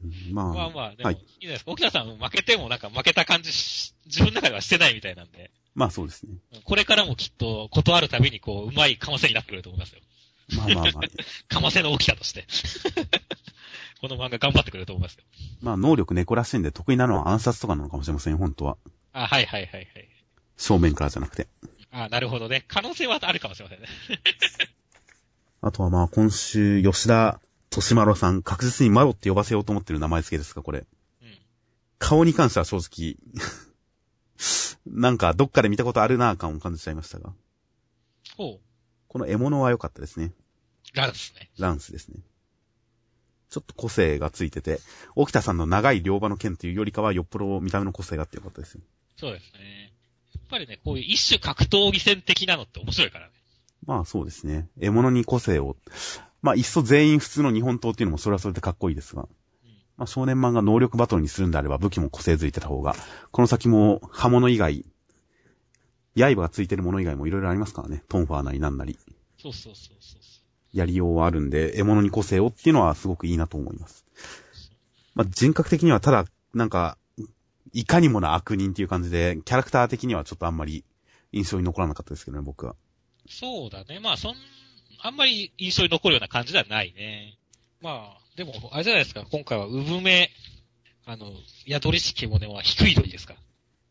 [0.03, 1.71] うんまあ、まあまあ、でも、はいい、いじゃないですか。
[1.71, 6.33] 沖田さん負けてもなんか負けた感じし、自分の中ではしてないみたいなんで、まあそうですね。
[6.63, 10.01] これからもきっと、断るたびにこう、うまいかませになってくると思いますよ。
[10.57, 10.93] まあまあまあ。
[11.47, 12.45] かませの沖田として。
[14.01, 15.23] この漫画頑張ってくれると思いますよ。
[15.61, 18.77] まあ能力猫らしいんで得意なのは暗殺とかなのかもしれませんよ、本当は。
[19.13, 20.09] あ、はいはいはいはい。
[20.57, 21.47] 正面からじゃなくて。
[21.91, 22.65] あ、なるほどね。
[22.67, 23.87] 可能性はあるかもしれませんね。
[25.61, 27.39] あとはまあ今週、吉田
[27.71, 30.79] 敏丸さん、確実にマロって呼ばせようと思ってる名前付けですか、これ。
[30.79, 31.37] うん。
[31.99, 33.15] 顔に関しては正直、
[34.85, 37.33] なんかどっかで見たことあるなぁ感を感じちゃいましたが。
[38.35, 38.59] ほう。
[39.07, 40.33] この獲物は良かったですね。
[40.93, 41.49] ランスね。
[41.57, 42.19] ランスですね。
[43.49, 44.79] ちょっと個性がついてて、
[45.15, 48.81] 沖田さんの長い両刃の剣というよりかはよっぽど見た目の個性があってよかったですよ。
[49.17, 49.93] そうですね。
[50.33, 53.33] やっぱりね、こういう一種格闘技戦的なのって面白いからね。
[53.85, 54.69] まあそうですね。
[54.77, 55.75] 獲物に個性を。
[56.41, 59.27] まあ、いっそ全員普通の日本刀っていうのもそれはそれでかっこいいですが。
[59.97, 62.95] まあ、少年漫画能力バトルにするんであれば武器も個性づいてた方が、
[63.31, 64.85] この先も刃物以外、
[66.15, 68.03] 刃がついてるもの以外もいろいろありますからね。
[68.09, 68.97] トンファーなりなんなり。
[69.37, 70.21] そうそうそうそう。
[70.73, 74.05] やりようはあるんで、獲物に個性をっていうのはすごくいいなと思います。
[75.13, 76.97] まあ、人格的にはただ、なんか、
[77.73, 80.83] いかにもな悪人っていう感じで、キャラクター的にはちょっとあんまり
[81.31, 82.75] 印象に残らなかったですけどね、僕は。
[83.27, 83.99] そうだね。
[83.99, 84.35] まあ、そん、
[85.03, 87.37] あんまり印象に残るような感じではないね。
[87.81, 90.29] まあ、でも、あれじゃないですか、今回は産め、
[91.05, 91.31] あの、
[91.67, 93.35] 宿りし獣は低い鳥ですか。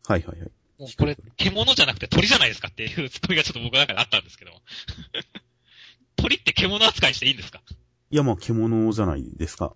[0.07, 0.49] はいはいはい。
[0.79, 4.51] もうこれ、獣じゃなくて鳥じゃないですかっていうツッコミがちょっと僕の中であったんですけど。
[6.15, 7.61] 鳥って獣扱いしていいんですか？
[8.11, 9.75] いや、まあ、獣じゃないですか。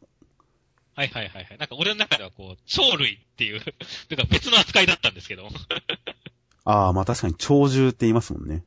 [0.96, 1.58] はいはいはいはい。
[1.58, 5.50] なんか俺の中ではこう、鳥類っていう、なんか別の扱いだったんですけど。
[6.64, 8.64] ああ、まあ確かに鳥獣って言いますもんね。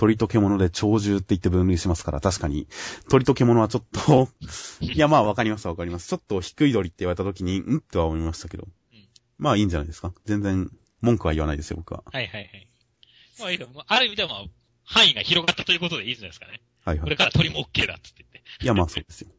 [0.00, 2.66] うん鳥と獣で鳥獣って言って分類しますから、確かに。
[3.10, 4.28] 鳥と獣はちょっと、
[4.80, 6.08] いやまあわかりますわかります。
[6.08, 8.66] ちょっと低い鳥って言われた時に、んっては思いましたけど。
[8.92, 9.08] うん
[9.38, 10.12] まあいいんじゃないですか。
[10.26, 12.02] 全然、文句は言わないですよ、僕は。
[12.12, 12.68] はいはいはい。
[13.38, 14.44] まあいいあある意味ではまあ、
[14.84, 16.60] 範囲が広がったということでいいんじゃないですかね。
[16.84, 17.04] はいはい。
[17.04, 18.42] これから鳥も OK だっつって言って。
[18.62, 19.30] いやまあそうですよ。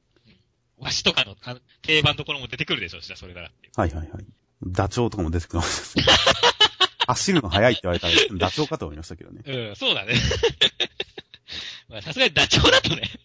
[0.77, 1.35] わしとかの
[1.83, 3.51] 定番ところも出てくるでしょうしな、それなら。
[3.75, 4.25] はいはいはい。
[4.65, 5.63] ダチョウとかも出てくる。
[7.13, 9.41] 走るの速いって言われたら、ダチョウかと思いましたけどね。
[9.47, 10.15] うん、そうだね。
[11.89, 13.09] まあさすがにダチョウだとね。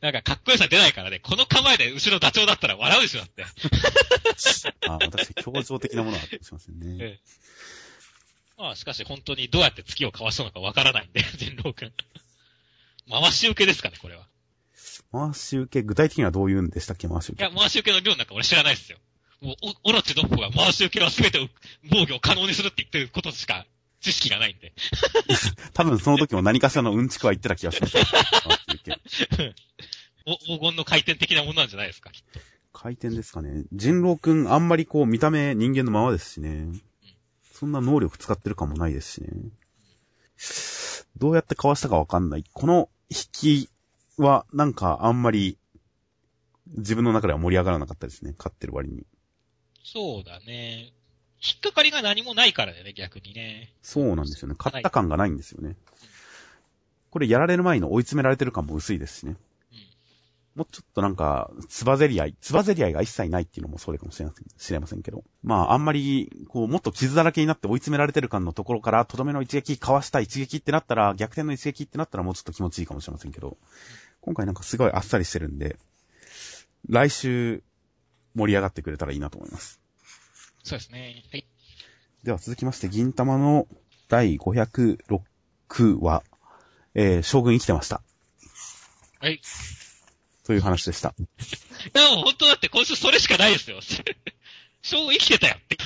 [0.00, 3.44] なんかかっこよさ出ないからね、この構えで後ろダチョウだったら笑うでしょ、だって。
[4.86, 6.98] ああ、私、強情的なものはあったりしませんね。
[7.00, 7.44] ええ
[8.56, 11.92] まあしかし本当にどうやって月をかわしたのかわからないんで、人狼くん。
[13.10, 14.28] 回し受けですかね、これは。
[15.10, 17.42] 回し受け、具体的にはどういうんでしたっけ、回し受け。
[17.42, 18.98] いや、回し受けの量なんか俺知らないですよ。
[19.40, 21.48] もう、お、オロチドッポが回し受けは全てを
[21.90, 23.66] 防御を可能にするって言ってることしか
[24.00, 24.72] 知識がないんで。
[25.72, 27.96] 多分その時も何かしらのうんちくは言ってた気がします。
[30.26, 32.40] 黄金の回転的なものなんじゃないですか、きっと。
[32.72, 33.64] 回転ですかね。
[33.72, 36.68] 人狼くん、あんまりこう、見た目人間のままですしね。
[37.52, 39.28] そんな能力使ってる感もないですしね。
[41.16, 42.44] どうやってかわしたかわかんない。
[42.52, 43.70] この引き
[44.18, 45.56] は、なんかあんまり、
[46.76, 48.34] 自分の中では盛り上がらなかったですね。
[48.36, 49.06] 勝ってる割に。
[49.84, 50.92] そうだね。
[51.40, 53.70] 引っかかりが何もないからだよね、逆にね。
[53.82, 54.54] そうなんですよね。
[54.58, 55.76] 勝った感がないんですよね。
[57.10, 59.36] これやられる前の追い詰められてる感も薄いですしね。
[59.72, 60.60] うん。
[60.60, 65.22] もうちょっとなんか、つばぜり合い、つばぜり合いが一切ないっていうのもそれかもしれません知れませんけど。
[65.42, 73.58] まあ、あんまり、こう、もっと傷だらけになって追い詰められてる感のところから、とどめの一撃、かわした一撃ってなったら、逆転の一撃ってなったらもうちょっと気持ちいいかもしれませんけど、
[74.22, 75.76] 今回なんかすごいあっさりしてるんで、
[76.88, 77.62] 来週、
[78.34, 79.80] 盛り上がってくれたらいいなと思います。
[80.62, 81.22] そうですね。
[81.30, 81.46] はい。
[82.22, 83.66] では続きまして、銀玉の
[84.08, 86.22] 第506話、
[86.94, 88.02] えー、将軍生きてました。
[89.20, 89.40] はい。
[90.44, 91.14] という話でした。
[91.92, 93.80] でも本当だって今週それしかないですよ。
[94.84, 95.78] ショー生きてたよって。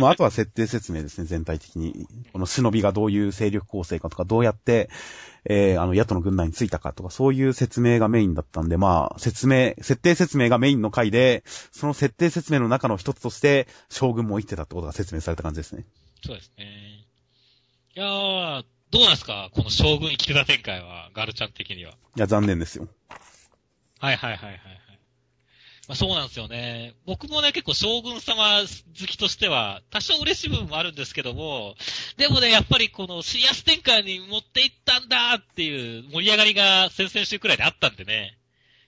[0.00, 2.08] まあ、あとは設定説明ですね、全体的に。
[2.32, 4.90] この忍びがどういう勢力構成かとか、どうやって、
[5.44, 15.84] えー、あの、野党の軍団についたかとか、そういう説明がメインだったんで、まあ、説明、設定説明がメインの回で、その設定説明の中の一つとして、将軍も生きてたってことが説明された感じですね。
[16.26, 17.06] そうですね。
[17.94, 19.50] いやー、どうなんですか？
[19.54, 21.92] この将軍生きてた展開は、ガルちゃん的には。
[21.92, 22.88] いや、残念ですよ。
[24.00, 24.79] はいはいはいはいはい。
[25.90, 26.94] まあそうなんですよね。
[27.04, 31.74] 僕もね、結構将軍様好きとしては、多少嬉しい部分もあるんですけども、
[32.16, 38.38] でもね、やっぱりこのシリアス展開に持っていったんだっていう盛り上がりが先々週くらいであったんでね。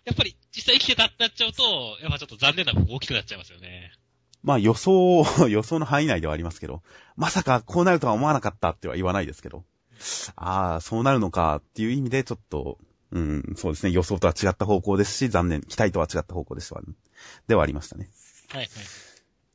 [0.04, 3.90] やっぱり実際生きてたってなっちゃうと、やっぱちょっと残念な部分大きくなっちゃいますよね。
[4.44, 6.84] まあ予想、 予想の範囲内ではありますけど、
[7.16, 9.64] まさかこうなるとは思わなかったっては言わないですけど、
[10.36, 12.78] ああ、そうなるのかっていう意味でちょっと、
[13.12, 16.82] うん、そうですね、予想とは違った方向ですし、残念、期待とは違った方向でしたわ、
[17.46, 18.08] ではありましたね。
[18.48, 18.68] はいはい。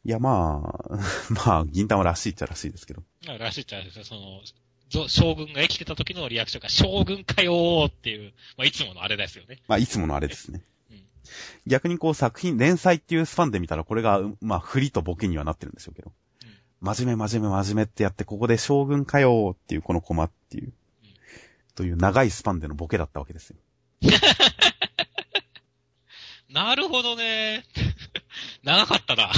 [0.06, 0.98] いや、まあ、
[1.46, 3.04] まあ、銀玉らしいっちゃらしいですけど。
[3.26, 4.41] まあらしいっちゃですね、その、
[4.89, 9.60] ぞ将軍が生きてた時のリアクションが、将軍かよーっていう、まあいつものあれですよね。
[9.67, 10.62] まあ、いつものあれですね。
[10.91, 11.04] うん。
[11.65, 16.13] 逆にこう作品、連載っていうスパンで見たらこれが、まあ、振りとボケにはなってるんでしょうけど。
[16.80, 20.74] 真面目真面目真面目ってやって、ここで将軍かよーっていうこのコマっていう、
[21.78, 23.58] という長いスパンでのボケだったわけですよ。
[26.50, 27.66] なるほどね。
[28.63, 29.32] 長かったな。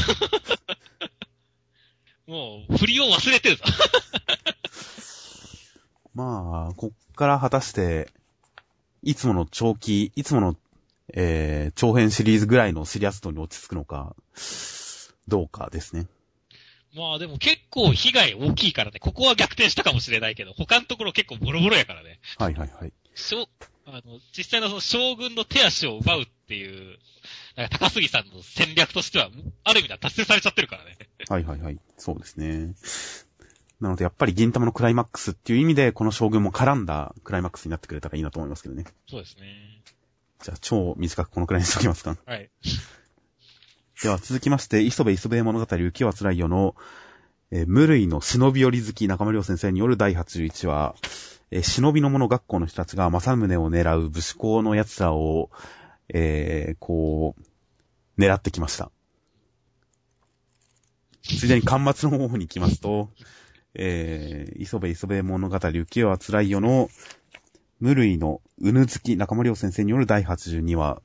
[2.26, 3.64] もう、振りを忘れてるぞ。
[6.14, 8.10] まあ、こっから果たして、
[9.04, 10.56] いつもの長期、いつもの、
[11.14, 14.16] えー、長編シリーズぐらいのシリアス度に落ち着くのか、
[15.28, 16.08] どうかですね。
[16.96, 22.20] まあでも結構被害大きいからね、ここは逆転したかもしれないけど、他のところ結構ボロボロやからね。
[22.38, 22.94] はいはいはい。
[23.86, 26.98] あの、実際のその将軍の手足を奪うっていう、
[27.56, 29.30] なんか高杉さんの戦略としては、
[29.64, 30.98] ある意味では達成されちゃってるからね。
[31.28, 31.80] はいはいはい。
[31.98, 32.76] そうですね。
[33.80, 38.86] なのでやっぱり銀玉のクライマックスっていう意味で、この将軍も絡んだクライマックスになってくれたらいいなと思いますけどね。
[39.10, 39.82] そうですね。
[40.44, 42.18] じゃあ超短くこのくらいにしときますか。
[42.26, 42.50] はい。
[44.02, 46.74] では続きまして、磯部磯部物語浮世は辛いよの、
[47.52, 50.96] えー無類の忍び寄り好き中村良先生による第81話、
[51.52, 55.50] えー忍びの者学校の人たちが正宗を狙う武士校の奴らを、
[56.14, 58.90] えー、こう、狙ってきました。
[61.22, 63.10] ついでに端末の方に行きますと、
[63.74, 66.88] えー、磯部磯部物語浮世は辛いよの、
[67.82, 71.02] 無類のうぬ好き中村良先生による第82話、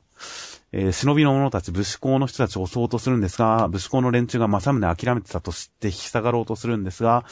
[0.77, 7.25] えー忍びの者たち武士校の人たちを襲おうとするんですが、武士校の連中が正宗諦めてたと知って引き下がろうとするんですが、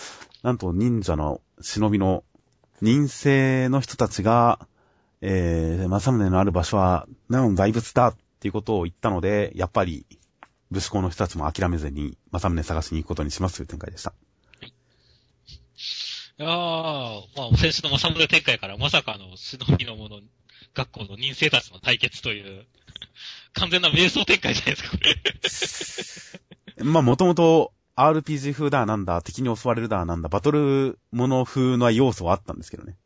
[0.45, 2.23] なんと忍者の忍びの
[2.81, 4.61] 忍性の人たちが、
[5.23, 10.07] えー、正宗のある場所は、なの大仏だっていうことを言ったので、やっぱり、
[10.71, 14.15] 武士校の人たちも諦めずに、正宗探しに行くことにしますという展開でした。
[16.39, 20.21] いやー、まあ、先週の正宗展開からまさかの忍びの者、
[20.75, 22.67] 学校の人生たちの対決という、
[23.55, 24.99] 完全な瞑想展開じゃないですか、こ
[26.79, 26.85] れ。
[26.85, 32.97] まあ、もともと RPG 風だなんだ、敵に襲われるだなんだ、バトルもの風の要素はあったんですけどね。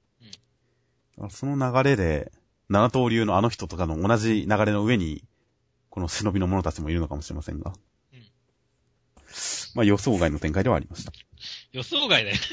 [1.30, 2.30] その流れで、
[2.68, 5.24] 七刀流のあの人とかの同じ流れの上に、
[5.88, 7.72] この忍びの者たちもいるのかもしれませんが。
[8.12, 8.26] うん
[9.74, 11.12] まあ予想外の展開ではありました。
[11.72, 12.36] 予想外だよ。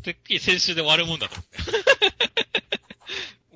[0.00, 1.58] てっきり先週で終わるもんだと思って。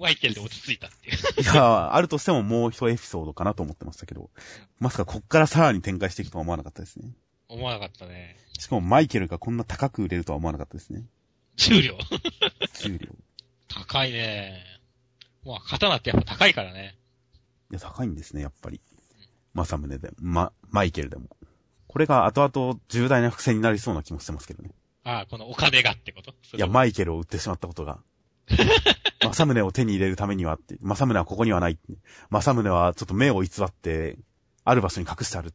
[0.01, 1.17] マイケルで落ち着いたっていう。
[1.43, 4.31] いや、あるとしてももう一エピソードかなと思ってましたけど、
[4.79, 7.13] まさかこっからさらに展開していくとは思わなかったですね。
[7.49, 8.37] 思わなかったね。
[8.59, 11.05] しかもマイケルがこんな高く売れるとは思わなかったですね。
[11.57, 11.97] 重量。
[12.75, 13.09] 重量。
[13.69, 14.65] 高いね。
[15.45, 16.97] まあ、刀ってやっぱ高いからね。
[17.71, 18.81] いや、高いんですね、やっぱり。
[19.55, 21.29] 正宗でも、ま、マイケルでも。
[21.87, 24.71] これが後々重大な伏線になりそうな気もしてますけどね。
[25.05, 26.33] ああ、このお金がってこと？
[26.55, 28.01] いや、マイケルを売ってしまったことが。
[29.21, 31.79] 正宗を手に入れるためにはって、正宗はここにはない。
[32.31, 34.17] 正宗はちょっと目を偽って、
[34.65, 35.53] ある場所に隠してある。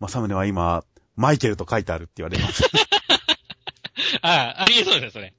[0.00, 0.84] 正宗は今、
[1.16, 2.64] マイケルと書いてあるって言われます。
[4.22, 5.34] ああ、ありえそうですよ、それ。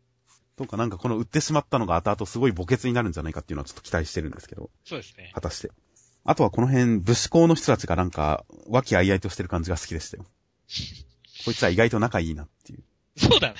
[0.56, 5.32] とかなんかこの売ってしまったのが後々すごい墓穴になるんじゃないかっていうのはちょっと期待してるんですけど、そうですね。
[5.34, 5.72] 果たして。
[6.24, 10.26] あとはこの辺、武士校の人たちがなんか、和気あいあいとしてる感じが好きでしたよ。
[11.46, 12.84] こいつは意外と仲いいなっていう。
[13.18, 13.56] そうだね。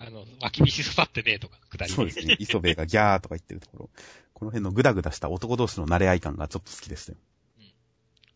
[0.00, 1.92] あの、脇道刺さってねえとか、くだり。
[1.92, 2.36] そうですね。
[2.38, 3.90] 磯部がギャーとか言ってるところ。
[4.32, 7.18] この辺のグダグダした男同士の慣れ合い感がちょっと好きでしたよ。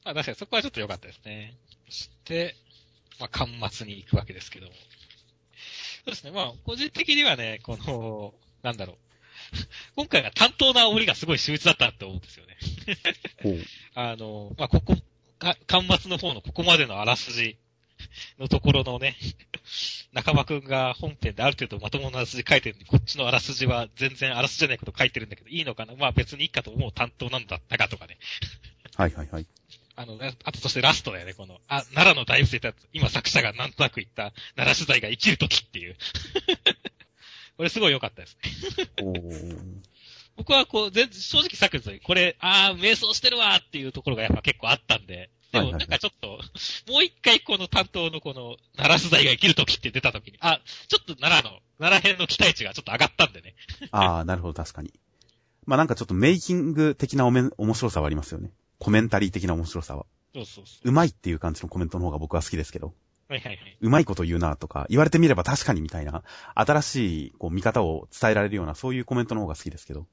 [0.05, 1.57] まあ確かにそこはちょっと良かったですね。
[1.87, 2.55] そして、
[3.19, 4.73] まあ、端末に行くわけですけども。
[4.73, 4.79] そ
[6.09, 6.33] うですね。
[6.33, 8.97] まあ、個人的にはね、この、なんだろう。
[9.97, 12.57] 今回が担当な煽りがすごい秀逸だったって思うんですよね。
[13.43, 13.65] ほう。
[13.95, 14.97] あの、まあ、ここ、
[15.39, 17.57] か、端末の方のここまでのあらすじ
[18.39, 19.17] のところのね、
[20.13, 25.95] 中間くんが本編である程度まともなあらすじ書いてるのに、こっちのあらすじは全然あらすじじゃないこと書いてるんだけど、いいのかな？
[25.95, 28.19] まあ別にいいかと思う担当なんだったかとかね。
[28.97, 29.47] はいはいはい。
[29.97, 35.97] あの、あとそしてラストだよね、この、あ、奈良の大仏でた今作者がなんとなく言った、奈良取材が生きる時っていう。
[37.57, 38.89] これすごい良かったですね。
[40.37, 46.29] 僕はこう、全正直さっき言ったこれ、あー、瞑想してるわーっていうところがやっぱ結構あったんで、でもなんかちょっと、
[46.93, 53.55] もう一回この担当のこの、奈良取材が生きる時って出た時に、あ、ちょっと奈良の、奈良編の期待値がちょっと上がったんでね。
[53.93, 54.93] ああ、なるほど、確かに。
[55.67, 58.51] まあなんかちょっとメイキング的なおめん面白さはありますよね。
[58.79, 60.05] コメンタリー的な面白さは。
[60.35, 60.89] そうそうそう。
[60.89, 62.93] うまいっていう感じのコメントの方が僕は好きですけど。
[63.29, 63.79] はいはいはい。
[63.81, 66.23] うまいこと言うなとか、言われてみれば確かにみたいな、
[66.55, 70.07] 新しいこう見方を伝えられるような、そういうコメントの方が好きですけど。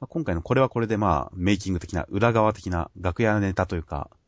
[0.00, 4.18] まあ、今回のこれはこれでまあ、メイキング的な、裏側的な、楽屋ネタというかうん、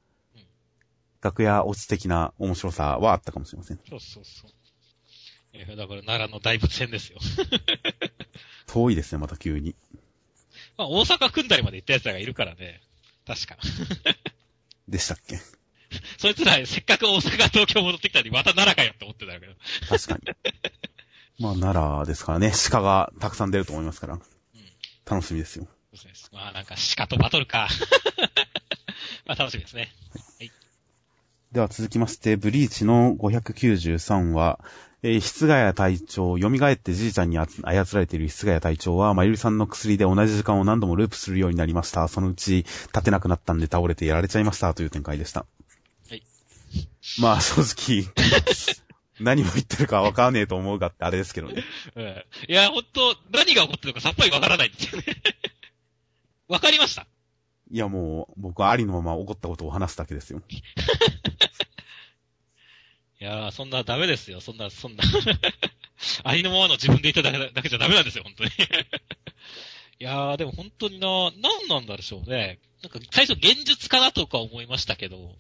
[1.23, 3.81] 楽屋落ち的な面白さはあったかもしれません。
[3.89, 4.51] そうそうそう。
[5.55, 7.19] えーだから奈良の大仏戦ですよ。
[8.67, 9.75] 遠いですね、また急に。
[10.77, 12.81] まあ大阪組んだりまで行った奴らがいるからね。
[13.27, 13.57] 確か。
[14.89, 15.39] でしたっけ？
[16.19, 19.53] そいつら、せっかく大阪、東京戻ってきたのに、また奈良かよって思ってたけど。
[19.91, 20.21] 確かに。
[21.39, 24.19] まあ、奈良ですからね、鹿がたくさん出ると思いますから。
[25.05, 25.67] 楽しみですよ。
[25.95, 26.29] そうですね。
[26.33, 27.69] まあなんか鹿とバトルか。
[29.27, 29.93] まあ楽しみですね。
[31.53, 34.59] では続きまして、ブリーチの593話、
[35.03, 42.09] えー、室ヶ谷隊長、蘇ってじいちゃんにあつ操られている室ヶ谷隊長は、まゆりさんの薬で同じ時間を何度もループするようになりました。
[42.09, 44.73] そのうち、立てなくなったんで倒れてやられちゃいました。
[44.73, 45.45] という展開でした。
[46.09, 46.23] はい。
[47.21, 48.07] まあ正直、
[49.21, 51.65] 何も言ってるかわからねえと思うがってあれですけどね。
[51.97, 52.25] うん。
[52.49, 55.05] いや、ほんと、何が起こってるのかさっぱりわからないんですよね。
[56.49, 57.07] わかりました
[57.73, 60.43] いやもう、僕はありのまま起こったことを話すだけですよ。
[63.19, 64.43] いやー、そんなダメですよ。
[64.43, 65.03] そんな、そんな。
[66.23, 68.51] ありのままの自分で言っただけだけじゃダメなんですよ、本当に。
[70.01, 72.59] いやー、でも本当にな、何なんだでしょうね。
[72.83, 75.35] なんか、最初現実かなとか思いましたけど、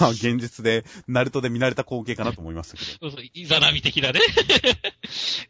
[0.00, 2.92] まあ現実で、ナルトで見慣れた光景かなと思いましたけど。
[2.98, 4.20] そうそう、イザナミ的なね、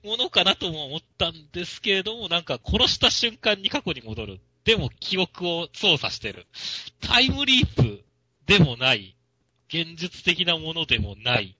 [0.02, 4.40] ものかなとも思ったんですけれども、なんか殺した瞬間に過去に戻る。
[4.64, 6.46] でも記憶を操作してる。
[7.00, 8.04] タイムリープ
[8.46, 9.16] でもない。
[9.68, 11.56] 現実的なものでもない。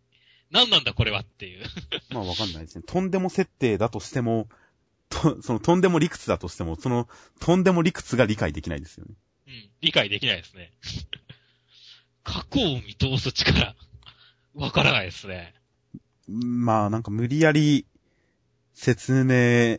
[0.51, 1.65] 何なんだこれはっていう。
[2.15, 2.85] まあわかんないですね。
[2.87, 4.49] とんでも設定だとしても、
[5.09, 7.09] と、そのとんでも理屈だとしても、その
[7.41, 9.15] とんでも理屈が理解できないですよね。
[9.47, 10.73] うん、理解できないですね。
[12.23, 13.77] 過去を見通す力。
[14.55, 15.55] わからないですね。
[16.29, 17.87] まあなんか無理やり
[18.73, 19.79] 説明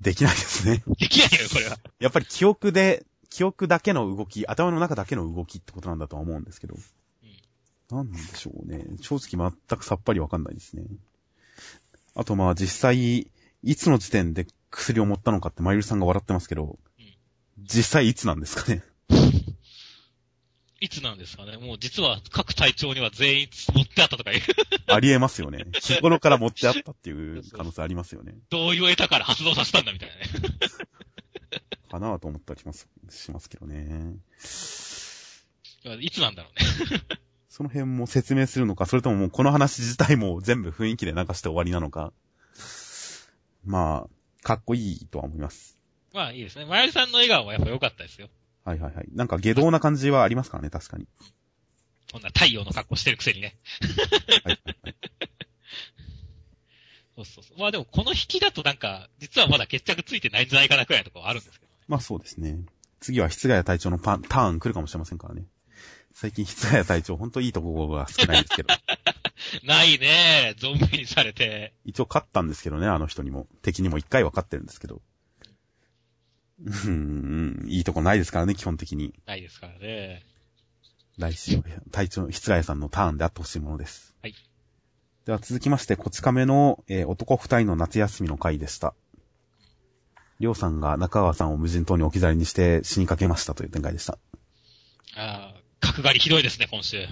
[0.00, 0.82] できないですね。
[0.98, 1.78] できないよ、これは。
[1.98, 6.76] やっぱり記憶で、記憶だけの動き、頭の中だけの動きってことなんだとは思うんですけど。
[7.90, 8.84] なんでしょうね。
[9.00, 10.84] 正直全くさっぱりわかんないですね。
[12.14, 13.30] あとまあ実際、
[13.62, 16.78] いつの時点で薬を持ったのかってまゆるさんが笑ってますけど、
[17.58, 18.82] 実際いつなんですかね。
[20.80, 21.58] いつなんですかね？
[21.58, 24.40] もう実は各隊長には全員持ってあったとかいう、
[24.92, 25.66] ありえますよね。
[25.80, 28.34] 日頃から持ってあったっていう可能性ありますよね。
[28.48, 30.22] 同意を得たから発動させたんだみたいなね。
[31.90, 34.14] かなと思ったりします、しますけどね。
[36.00, 37.00] いつなんだろうね。
[37.50, 42.12] その辺も説明するのか、それとももうこの話自体も全部雰囲気で流して終わりなのか。
[43.64, 45.78] まあ、かっこいいとは思います。
[46.14, 46.64] まあいいですね。
[46.64, 48.30] まゆりさんの笑顔はやっぱ良かったですよ。
[48.64, 49.08] はいはいはい。
[49.12, 51.06] なんか下道な感じはありますからね、確かに。
[52.12, 53.58] こんな太陽の格好してるくせにね。
[54.44, 54.96] はいはいはい。
[57.16, 57.58] そうそうそう。
[57.58, 61.78] まあでもこの引きだとなんか、実はまだ決着ついてないんじゃないかなくらいのところあるんですけどね。
[61.88, 62.58] まあそうですね。
[63.00, 65.44] 次は室谷隊長のパン、ターン来るかもしれませんからね。
[66.12, 68.68] 最近室谷隊長ほんといいところが少ないですけど。
[69.64, 71.72] ないねゾンビにされて。
[71.84, 73.46] 一応勝ったんですけどね、あの人にも。
[73.62, 75.00] 敵にも一回は勝ってるんですけど。
[76.64, 79.14] うん、いいとこないですからね、基本的に。
[79.26, 80.22] ないですからね。
[81.18, 84.14] 来週は隊長、室谷さんのターンであってほしいものです。
[84.22, 84.34] はい。
[85.24, 88.94] では続きまして、こち亀の、えー男二人の夏休みの回でした。
[90.38, 94.18] りょうさんが中川さんを無人島に置き去りにして死にかけましたという展開でした。
[95.16, 97.06] ああ、角刈りひどいですね、今週。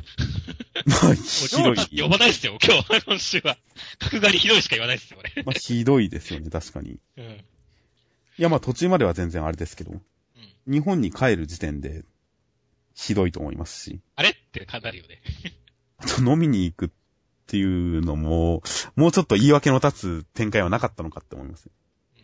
[0.86, 2.02] まあ、ひどい。
[2.02, 3.58] 呼ばないですよ、今日、今週は。
[3.98, 5.42] 角刈りひどいしか言わないですよ、これ。
[5.42, 6.98] まあ、ひどいですよね、確かに。
[7.16, 7.44] うん。
[8.38, 10.00] いや、まあ途中までは全然あれですけど、うん。
[10.72, 12.04] 日本に帰る時点で、
[12.94, 15.20] ひどいと思いますし、あれってかなるよね。
[15.98, 16.90] あ と飲みに行くっ
[17.46, 18.62] ていうのも、
[18.96, 21.70] もうちょっと言い訳の立つ展開はなかったのかって思います。
[22.16, 22.22] うん。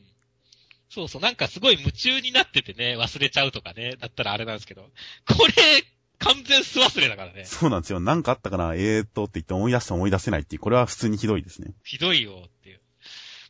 [0.90, 4.82] そうそう、なんかすごい夢中になっててね、忘れちゃうとかね、だったらあれなんですけど、
[5.26, 5.84] これ、
[6.18, 7.44] 完全素忘れだからね。
[7.44, 8.00] そうなんですよ。
[8.00, 11.74] なんかあったかな、えーっとって言って思い出して思い出せないっていう、これは普通にひどいですね。
[11.84, 12.80] ひどいよっていう。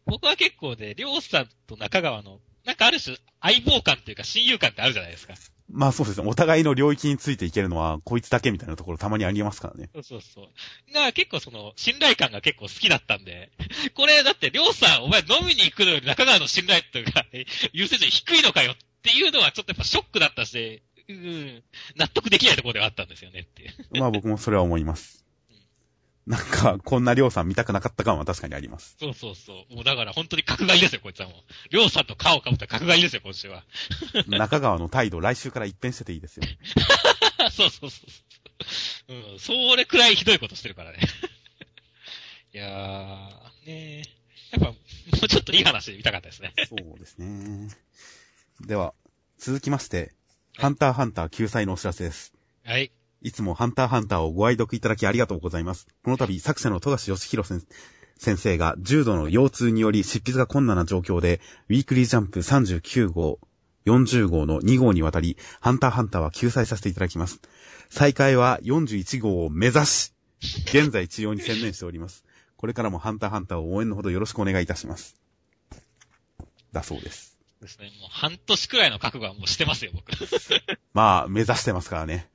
[0.07, 5.35] 僕は結構ね、りょうさんと中川の、なんかある種、相棒感っていうか親友感ってあるじゃないですか。
[5.71, 6.29] まあそうですね。
[6.29, 9.91] お互いの領域についていけるのは、こいつだけみたいなところたまにありますからね。
[9.95, 10.95] そうそうそう。
[10.95, 13.51] が結構その、信頼感が結構好きだったんで、
[13.95, 17.25] これだって、りょうさん、お前飲みに行くのより中川の信頼というか、
[17.73, 21.63] 優先順位低いのかよっていうのはちょっとやっぱショックだったし、うん、
[21.97, 23.99] 納得できないところではあったんですよねっていう。
[23.99, 25.24] まあ僕もそれは思います。
[26.27, 28.97] なんか、こんなりょうさん見たくなかった感は確かにあります。
[28.99, 29.75] そうそうそう。
[29.75, 31.37] もうだから本当に角刈りですよ、こいつはもう。
[31.71, 33.65] りょうさんと顔をかぶった角刈りですよ、今週は。
[34.27, 36.45] 中川の態度、来週から一変してていいですよ。
[37.53, 38.11] そうそうそう
[38.71, 39.33] そう。
[39.33, 40.99] うん、それくらいひどいことしてるからね。
[42.55, 44.03] いやー、ね
[44.51, 44.77] やっぱ、も
[45.25, 46.55] うちょっといい話で見たかったですね。
[46.69, 47.69] そうですね。
[48.63, 48.95] では、
[49.39, 50.15] 続きまして、
[50.57, 52.33] ハンターハンター救済のお知らせです。
[52.65, 52.93] はい。
[53.25, 55.89] いつもハンターハンターをご愛読いただきありがとうございます。
[56.05, 57.67] この度、作者の富樫義弘先
[58.19, 63.39] 先生が重度の腰痛により執筆が困難な状況で、ウィークリージャンプ39号、
[63.87, 67.41] 40号の2号にわたり、ハンターハンターは救済させていただきます。
[67.89, 70.13] 再開は41号を目指し、
[70.67, 72.25] 現在治療に専念しております。
[72.59, 75.17] これからもハンターハンターを応援のほどよろしくお願いいたします。
[76.73, 77.34] だそうです。
[77.65, 77.91] ですね。
[78.01, 80.13] もう半年くらいの覚悟はもうしてますよ、僕。
[80.95, 82.29] まあ、目指してますからね。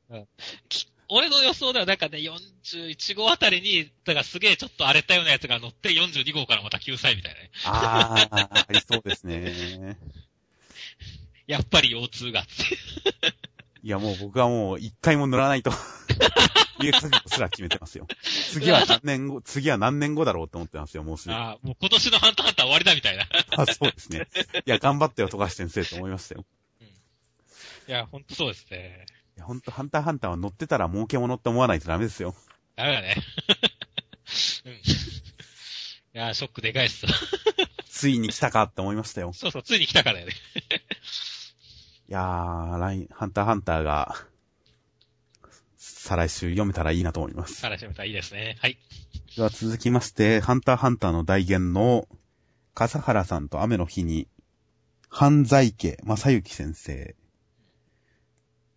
[0.68, 7.52] き俺の予想ではなんかね、41号あたりに、だからすげえちょっと荒れたようなやつが乗って42号からまた救済みたいなね。
[7.66, 9.98] ああ、ありそうですね。
[11.48, 12.52] やっぱり腰痛がって。
[13.84, 15.72] いや、もう僕はもう一回も乗らないと。
[16.82, 18.08] いう覚悟すら決めてますよ。
[18.54, 21.38] 次は何年後、次は何年後だろうと思ってますよ、もうすでに。
[21.38, 23.24] ああ、もう今年のハンターハンター終わりだみたいな。
[23.24, 23.28] い
[23.58, 24.28] あ、そうですね。
[24.66, 26.46] いや、頑張ってよ、富樫先生と思いましたよ。
[27.90, 29.06] や、ほんとそうですね。
[29.36, 32.36] いや、ほんと、ハンターハンターは乗ってたら儲け物って思わないとダメですよ。
[32.76, 33.16] ダメだね。
[34.66, 34.72] うん。
[34.74, 34.78] い
[36.14, 37.06] や、ショックでかいっす。
[37.90, 39.34] ついに来たかって思いましたよ。
[39.34, 40.28] そうそう、ついに来たからね。
[42.10, 44.16] いやー、ライン、ハンターハンターが、
[45.78, 47.62] 再来週読めたらいいなと思います。
[47.64, 48.58] 話してみたらいいですね。
[48.60, 48.80] はい。
[49.36, 52.08] では続きまして、ハンターハンターの代言の、
[52.74, 54.28] 笠原さんと雨の日に、
[55.08, 57.16] 犯罪家正幸先生。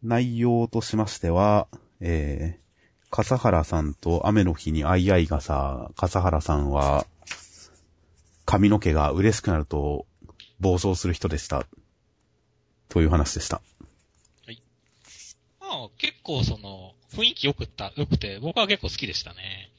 [0.02, 1.68] 内容としましては、
[2.00, 7.06] えー、笠原さんと雨の日に相合い傘、笠原さんは、
[8.44, 10.04] 髪の毛が嬉しくなると
[10.60, 11.66] 暴走する人でした。
[12.92, 13.62] という話でした。
[15.58, 19.70] まあ、結構その、雰囲気良くった、良くて、僕は結構好きでしたね。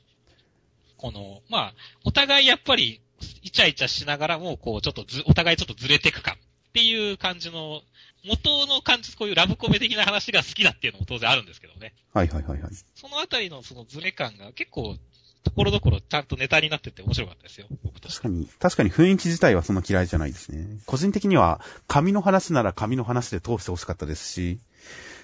[0.97, 1.74] この、まあ、
[2.05, 3.01] お互いやっぱり、
[3.43, 6.38] イチャイチャしながらも、こう、ちょっとず、お互いちょっとずれてく感っ
[6.74, 7.84] ていう感じの、
[8.26, 11.93] 元の感じ、こういうラブコメ的な話が好きだっていうのも当然あるんですけどね。
[12.14, 12.72] はいはいはいはい。
[12.95, 14.97] そのあたりのそのズレ感が結構、
[15.44, 18.00] ところどころちゃんとネタになってて面白かったですよ、僕。
[18.00, 20.66] 確かに、確かに雰囲気自体はそんな嫌いじゃないですね。
[20.86, 24.60] 個人的には、紙の話なら紙の話で通してほしかったですし、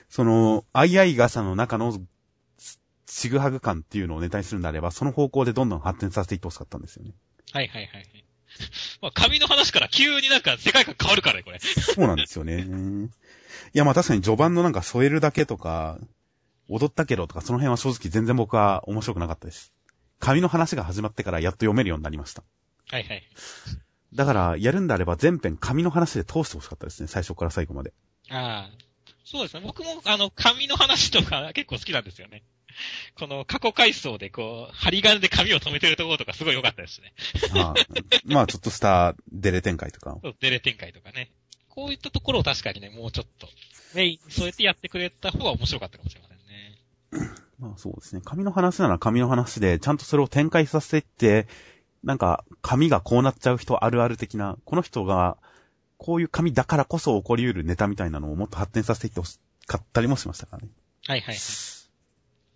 [0.10, 2.00] その、相合い傘の中の、
[3.06, 7.14] ちぐはぐ感っていうのをネタにするんであれば、その方向でどんどん発展させていってほしかったんですよね。
[7.54, 8.26] はいはいはいはい。
[9.02, 11.60] まあ、紙の話から急になんか世界観変わるからね、これ。
[11.60, 12.68] そうなんですよね。
[13.74, 15.98] いや、まあ確かに序盤のなんか添えるだけとか、
[16.68, 19.74] 踊ったけどとか、その辺は正直全然僕は面白くなかったです。
[20.20, 22.44] 紙の話が始まってからやっと読めるようになりました。
[22.92, 23.24] はいはい。
[24.14, 27.08] だから、やるんであれば全編紙の話で通してほしかったですね。
[27.08, 27.94] 最初から最後まで。
[28.30, 28.90] ああ。
[29.24, 29.62] そうですね。
[29.64, 32.44] 僕も、あの、紙の話とか結構好きなんですよね。
[33.16, 37.14] この過去回想でこう、針金で紙を止めてるところとかすごい良かったですね。
[37.54, 37.74] まあ、
[38.26, 40.18] まあちょっとしたデレ展開とか。
[40.24, 41.32] そうデレ展開とかね。
[41.68, 43.48] こういったところを確かにね、もうちょっと、
[43.94, 47.49] メイン、そうやってやってくれた方が面白かったかもしれませんね。
[47.60, 48.22] まあそうですね。
[48.24, 51.48] 紙の話なら紙の話で、ちゃんとそれを展開させていって、
[52.04, 55.38] なんか、紙がこうなっちゃう人あるある的な、この人が、
[55.98, 59.38] こういう紙だからこそ起こり得るネタみたいなのをもっと発展させていってほし
[59.68, 60.70] かったりもしましたからね。
[61.06, 61.38] はいはい。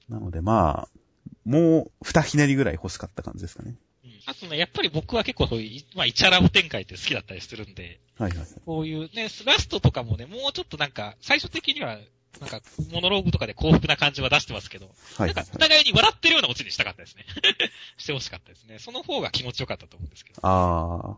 [0.08, 1.00] なのでまあ、
[1.44, 3.72] もう、二ひねりぐらい欲しかった感じですかね。
[3.72, 3.78] うん
[4.26, 8.48] あとね、やっぱり僕は結構そういう、いまあ、イチャラブ展開って好きだったりするんで、はいはいはい。
[8.66, 11.98] こういうね、ラストとかもね、もうちょっとなんか、最終的には、
[12.40, 12.62] なんか、
[12.92, 17.26] モノローグとかで幸福な感じは出してますけど、はいはいなんか、お互いに笑ってるようなオチにしたかったですね。
[17.98, 18.80] してほしかったですね。
[18.80, 20.40] その方が気持ちよかったと思うんですけど。
[20.44, 21.18] ああ。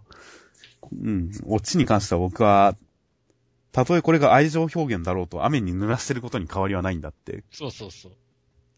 [0.91, 1.31] うん。
[1.45, 2.75] オチに関しては僕は、
[3.71, 7.43] たとえこれが愛情表現だろうと雨に濡らしてることに変わりはないんだって。
[7.51, 8.11] そうそうそう。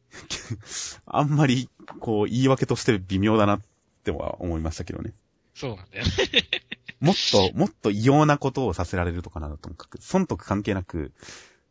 [1.05, 1.69] あんまり、
[1.99, 3.61] こう、言い訳として微妙だなっ
[4.03, 5.13] ては思いましたけどね。
[5.53, 6.11] そうなんだよね。
[6.99, 11.11] もっと、もっと異様なことをさせられるとかならともかく、損得関係なく、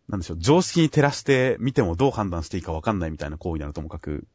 [0.08, 4.26] なんでしょう、常識に照らして見てもどう判断していいかわかんないみたいな行為ならともかく、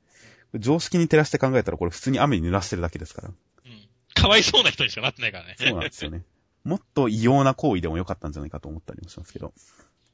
[0.55, 3.29] 常識に照らして考えたらこれ普通に雨に濡らしてるだけですから。
[3.29, 3.89] うん。
[4.13, 5.55] かわいそうな人にしかなってないからね。
[5.57, 6.23] そうなんですよね。
[6.63, 9.53] もっと異様な行為でもよかったんじゃないかと思ったりもしますけど。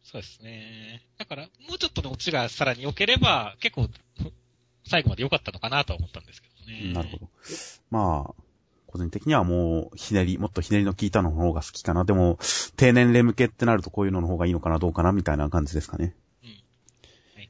[0.04, 1.06] そうですね。
[1.18, 3.90] だから、もうちょっとのオチがさらに良ければ、結構、ふ
[4.86, 6.94] 最後まで良かったのかなとは思ったんですけどね。
[6.94, 7.30] なるほど。
[7.90, 8.44] まあ、
[8.98, 12.04] 個人的にはもう、ひねり、もっとひねりの効いたの方が好きかな。
[12.04, 12.40] でも、
[12.76, 16.16] 低年齢向けってなるとこういうのの方がいいのかな、どうかな、みたいな感じですかね。
[16.44, 16.50] うん
[17.36, 17.50] はい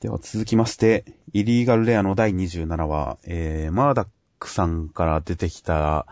[0.00, 6.06] では続きまして、イリーガルレアの第27話、えー、マーダックさんから出てきた、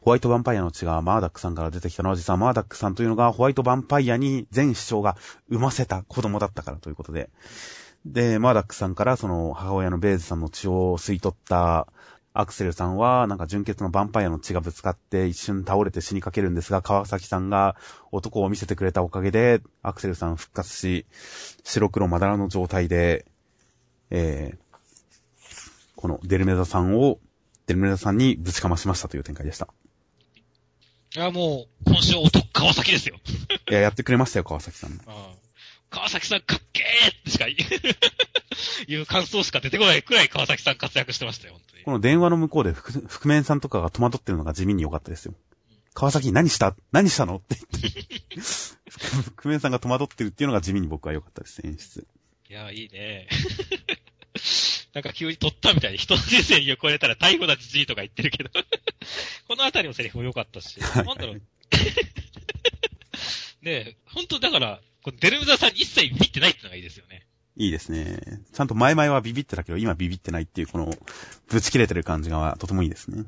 [0.00, 5.16] ホワイトヴァンパイアの血がマーダックさんから出てきたのは、実はマーダックさんというのがホワイトヴァンパイアに全首相が
[5.48, 7.30] 産ませた子供だったからということで、
[8.04, 11.88] で、マーダックさんからその母親のベーズさんの血を吸い取った
[12.34, 17.76] アクセルさんは、なんか純血のヴァンパイアの血がぶつかって一瞬倒れて死にかけるんですが、川崎さんが
[18.10, 21.06] 男を見せてくれたおかげで、アクセルさん復活し、
[21.64, 23.26] 白黒まだらの状態で、
[24.10, 24.58] えー、
[25.96, 27.18] このデルメダさんを、
[27.66, 29.68] デルメダさんにぶちかましましたという展開でした。
[31.14, 33.16] いや、もう、今週男川崎ですよ。
[33.70, 34.92] いや、やってくれましたよ、川崎さん。
[34.92, 34.98] うん
[35.92, 37.54] 川崎さんかっけーってしか言
[38.88, 41.71] う いう感想しか出てこないくらい川崎さん活躍してましたよ、本当に。
[41.84, 45.34] この電話の向こうで覆覆面さんとかが戸惑ってるのが地味に良かったですよ。
[45.94, 46.74] 川崎何した？
[46.90, 47.36] 何したの？
[47.36, 48.40] って言って。
[49.36, 52.06] 覆面さんが戸惑ってるっていうのが地味に僕は良かったです、演出。
[52.48, 53.28] いや、いいね。
[54.94, 58.50] なんか急に取ったみたいに人の人生に横れたら逮捕だじじいとか言ってるけど。
[59.48, 60.78] このあたりのセリフも良かったし。
[60.80, 61.42] なんだろう。
[63.62, 67.26] ねえ、本当だから、このデルムザさんに一切見てないってのがいいですよね。
[67.56, 68.18] いいですね。
[68.52, 70.92] ちゃんと前々はビビってたけど、今ビビってないっていう、この、
[71.48, 73.18] ぶち切れてる感じがとてもいいですね。
[73.18, 73.26] うん。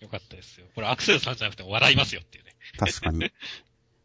[0.00, 0.66] よかったですよ。
[0.74, 2.54] これアクセルさんじゃなくても笑いますよっていうね。
[2.78, 3.24] 確かに。
[3.24, 3.30] い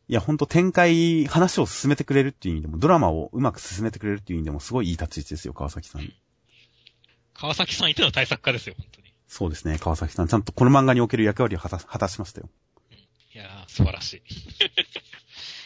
[0.08, 6.14] や、ほんと展開、話を進めてくれるっていう意味でも、ドラマをうまく進めてくれるっていう意味でも、すごいいい立ち位置ですよ、川崎さん。
[7.34, 9.14] 川崎さんいての対策家ですよ、本当に。
[9.28, 10.28] そうですね、川崎さん。
[10.28, 12.50] ちゃんとこの漫画における役割を果た果たしましたよ。
[13.34, 14.24] いやー、素晴らしい。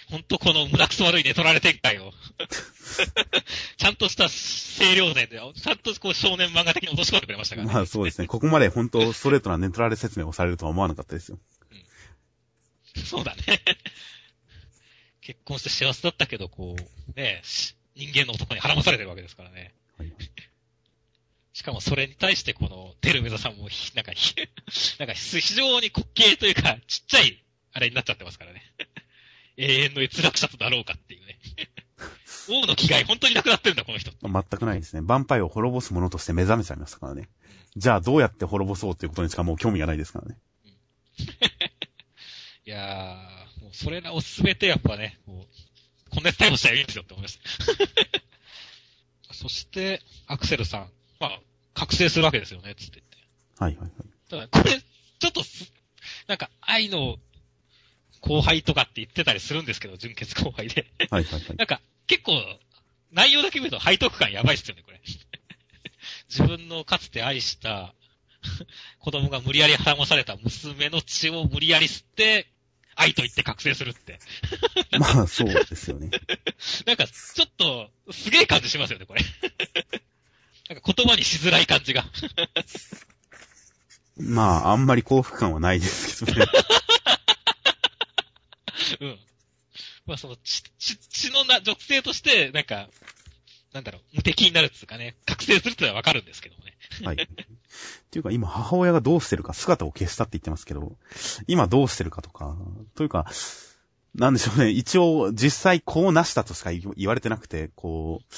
[0.10, 2.14] 本当この胸くそ悪い寝取られ展開を。
[3.78, 7.74] ちゃんとした清涼年で、ちゃんとこう少年漫画的に落とし込んでくれましたからね。
[7.74, 8.28] まあそうですね。
[8.28, 11.40] ここまで本当ストレートなネトラレ説明をされるとは思わなかったですよ。
[13.06, 13.62] そうだね。
[15.22, 19.74] 結婚して幸せだったけど、こう、ね、し人間の男に孕まされてるわけですからね。
[19.98, 20.14] はい
[21.54, 24.36] しかもそれに対してこの、テルメザさんもひ、なんかひ、
[24.98, 27.44] なんか非常に滑稽というか、ちっちゃい、
[27.74, 28.73] あれになっちゃってますからね。
[29.58, 31.40] 永遠の閲楽者とだろうかっていうね。
[32.50, 34.12] 王の気概本当になくなってるんだ、この人。
[34.22, 35.02] 全くないですね。
[35.02, 37.30] ヴァンパイアを滅ぼすものとして目覚めちゃいましたからね。
[37.76, 40.38] じゃあどうやって滅ぼそうっていうことにしかもう興味がないですからね。
[42.66, 47.40] いやー、もうそれらをすべてやっぱね、こう、こんなやつ逮捕したらいいんですよって思いまし
[49.28, 49.34] た。
[49.34, 50.92] そして、アクセルさん。
[51.20, 51.42] まあ、
[51.74, 53.18] 覚醒するわけですよね、つって言って。
[53.58, 53.92] はいはいはい。
[54.30, 55.72] ただ、これ、ちょっとす、
[56.28, 57.18] なんか、愛の
[58.24, 60.88] 後輩とかって言ってたりするんですけど、純潔後輩で。
[61.10, 61.56] はいはいはい。
[61.58, 62.34] なんか、結構、
[63.12, 65.02] 内容だけ見ると背徳感やばいっすよね、これ。
[66.30, 67.94] 自分のかつて愛した
[69.00, 72.48] 子供が無理やり孕まされた娘の血を無理やり吸って、
[72.96, 74.20] 愛と言って覚醒するって。
[75.00, 76.10] まあそうですよね。
[76.86, 79.22] なんか、ちょっと、すげえ感じしますよね、これ。
[80.70, 82.06] なんか言葉にしづらい感じが。
[84.16, 86.46] まああんまり幸福感はないですけどね。
[89.00, 89.20] うん。
[90.06, 92.90] まあその、血、血、血のな、属性として、なんか、
[93.74, 96.78] なんだろう、無敵になるっていうかね、覚醒するってのはわかるんですけどもね。
[97.04, 97.16] はい。
[97.16, 97.28] っ
[98.12, 100.96] ていうか今母親がどうしてるか姿を消したって言ってますけど、
[101.48, 102.56] 今どうしてるかとか、
[102.96, 103.26] というか、
[104.14, 104.70] なんでしょうね。
[104.70, 108.34] 一応実際こうなしたとしか言言われてなくて、こう、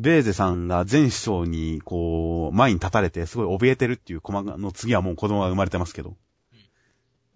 [0.00, 6.16] ベーゼさんが前首相にこう、前に立たれてすごい怯えてるっていうコマの次はもう子供が生まれてますけど、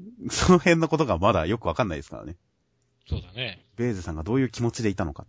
[0.30, 2.36] その辺のことがまだよくわかんないですからね。
[3.08, 3.64] そうだね。
[3.76, 5.26] ベーゼさんがどういう気持ちでいたのか、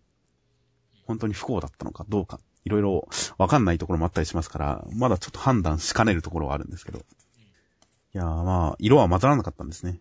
[1.05, 3.07] 本当に不幸だったのかどうか、いろいろ
[3.37, 6.99] わかんないところもあったりしますから、まだちょっと判断しかねるところはあるんですけど。
[6.99, 9.99] いやーまあ、色は混ざらなかったんですね。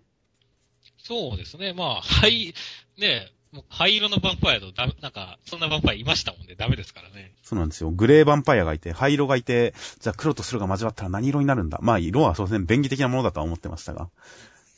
[0.98, 1.72] そうですね。
[1.72, 2.54] まあ、灰、
[2.98, 6.54] ねもう灰色のヴァンパイアとダメ、なんか、そんなヴァンパイアいましたもんね。
[6.56, 7.34] ダメですからね。
[7.42, 7.90] そうなんですよ。
[7.90, 11.78] グレーヴァンパイアがいて、灰色がいて、じゃあ黒と白が交わったら何色になるんだ。
[11.82, 14.08] まあ、色は当然便宜的なものだとは思ってましたが。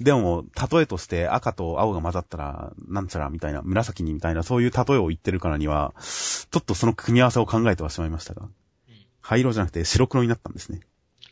[0.00, 8.42] でも、例えとして赤と青が混ざったら、なんちゃらみたいな、紫にみたいな、そういう例えを言ってるからには、ちょっとその組み合わせを考えてはしまいましたが。
[8.42, 8.50] うん。
[9.20, 10.80] 灰色じゃなくて白黒になったんですね。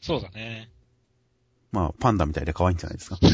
[0.01, 0.71] そうだね。
[1.73, 3.19] まあ、パンダみたいで可愛いんじゃないですか。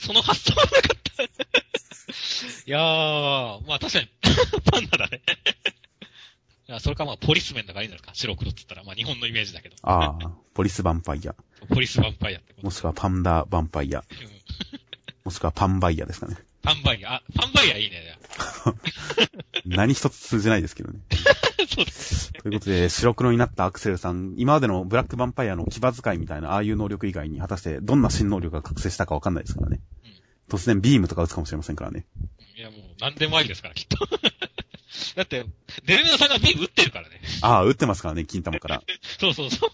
[0.00, 0.82] その発想はなかっ
[1.16, 1.22] た。
[1.22, 1.28] い
[2.66, 4.08] やー、まあ確かに、
[4.70, 5.22] パンダだね。
[6.68, 8.10] いや、それかまあ、ポリスメンだからいいのか。
[8.12, 9.76] 白黒って言ったら、まあ日本のイメージだけど。
[9.82, 11.34] ああ、ポリスヴァンパイア。
[11.72, 12.66] ポリスヴァンパイアってこと。
[12.66, 14.00] もしくはパンダヴァンパイア。
[14.00, 14.06] う ん
[15.24, 16.36] もしくはパンバイアですかね。
[16.62, 18.18] パンバイア、あ、パンバイアいいね。
[19.64, 20.98] 何一つ通じないですけどね。
[21.68, 22.32] そうです。
[22.32, 29.80] ということで、白黒になったアクセルさん、今までのブラックヴァンパイアの牙使いみたいな、ああいう能力以外に、果たしてどんな新能力が覚醒したかわかんないですからね。
[30.48, 32.06] 突然ビームとか撃つかもしれませんからね。
[32.56, 33.98] いや、もう、何でもありですから、きっと。
[35.14, 35.44] だって、
[35.84, 37.20] デルメナさんがビーム撃ってるからね。
[37.42, 38.82] ああ、撃ってますからね、金玉から。
[39.18, 39.70] そうそうそう。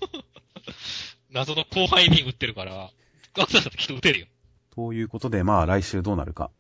[1.31, 2.91] 謎の後輩ビーム撃ってるから、
[3.35, 4.27] ガクサさんってきっと撃てるよ。
[4.75, 6.51] ということで、まあ来週どうなるか。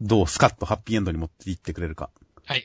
[0.00, 2.10] どうスカッとハッピーエンドに持っていってくれるか。
[2.44, 2.64] はい。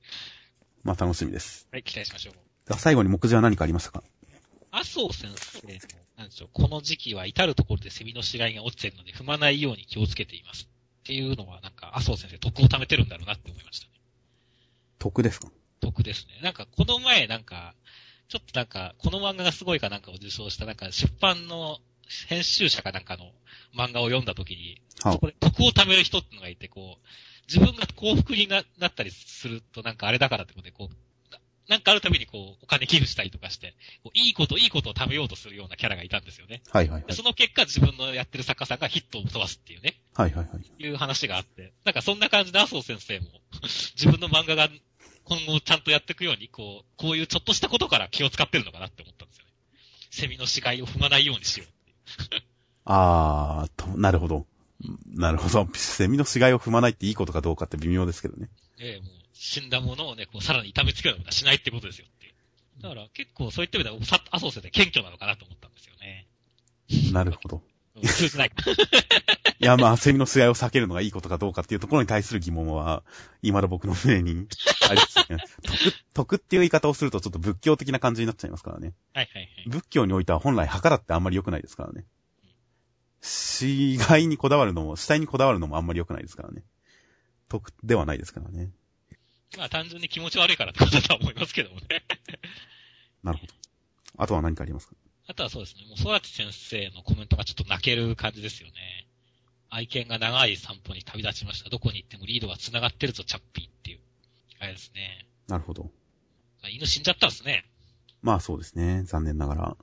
[0.82, 1.68] まあ楽しみです。
[1.72, 2.34] はい、期待しましょう。
[2.66, 4.02] では最後に目次は何かありましたか？
[4.70, 5.74] 麻生先生の、
[6.16, 10.68] なんでしょう、この時期は至るところでセミの死骸が落ちてるので踏まないように気をつけています。
[11.04, 13.92] っていうのは、なんか、麻生先生得を貯めてるんだろうなって思いましたね。
[15.04, 15.48] 得ですか？
[15.80, 16.40] 得ですね。
[16.42, 17.74] なんか、この前、なんか、
[18.28, 21.78] ちょっとなんか、この漫画がすごいかなんかを受賞した、なんか、出版の
[22.28, 23.32] 編集者かなんかの
[23.76, 27.06] 漫画を読んだ時に、はそこで得を貯める人ってのがいて、こう、
[27.46, 30.94] 自分が幸福にななったりすると、なんかあれだからってことで、こう、
[31.68, 36.62] ななんかあるたびにこう、お金寄付したりとかして、こういいこと、いいことを貯めようとするようなキャラがいたんですよね。
[36.70, 37.04] はいはいはい。
[37.08, 40.82] でその結果、自分のやってる作家さんがヒットを飛ばすっていうね、はいはいはい。
[40.82, 43.26] いう話があって、なんかそんな感じで麻生先生も、
[43.96, 44.68] 自分の漫画が
[45.24, 49.50] 今後ちゃんとやっていくように、こう、こういうちょっとしたことから気を使ってるのかなって思ったんですよね。
[50.10, 51.68] セミの死骸を踏まないようにしよう。
[52.84, 54.46] あーと、なるほど。
[55.06, 55.68] なるほど。
[55.74, 58.50] セミの死骸を踏まないっていいことかどうかって微妙ですけどね。
[58.78, 62.34] ええもう、死んだものをね、こう、さらに痛めつけるようなことはしないってことですよって。
[62.82, 66.26] だから、結構そういった意味では、さ麻生先生謙虚なのかなと思ったんですよね。
[67.12, 67.56] なるほど。
[67.56, 68.50] うん通じない。
[69.64, 73.02] いや、まあ、セミの死骸を避けるのがいいことかどうかっていうところに対する疑問は、
[73.40, 74.46] 今の僕の胸に
[74.90, 75.38] ありますね。
[75.62, 75.78] 徳、
[76.12, 78.92] 徳っていう言い方をするとちょっと仏教的な感じになっちゃいますからね。
[79.14, 79.64] はいはいはい。
[79.66, 82.04] 仏教においては本来墓だってあんまり良くないですからね。
[83.22, 86.62] 死骸にこだわるのも、死体にこだわるのもあんまり良くないですからね。
[87.48, 88.70] 徳ではないですからね。
[89.56, 92.04] まあ単純に気持ち悪いからってことだとは思いますけどもね。
[93.22, 93.52] なるほど。
[94.18, 94.94] あとは何かありますか？
[95.26, 98.74] あとはそうですね、もう、空知先生のコメントがちょっと泣ける感じですよね。
[99.74, 101.68] 愛犬が長い散歩に旅立ちました。
[101.68, 103.98] どこに行ってもリードが繋がってるぞ、チャッピーっていう。
[104.60, 105.26] あれですね。
[105.48, 105.90] なるほど。
[106.70, 107.64] 犬死んじゃったんですね。
[108.22, 109.02] まあそうですね。
[109.02, 109.76] 残念ながら。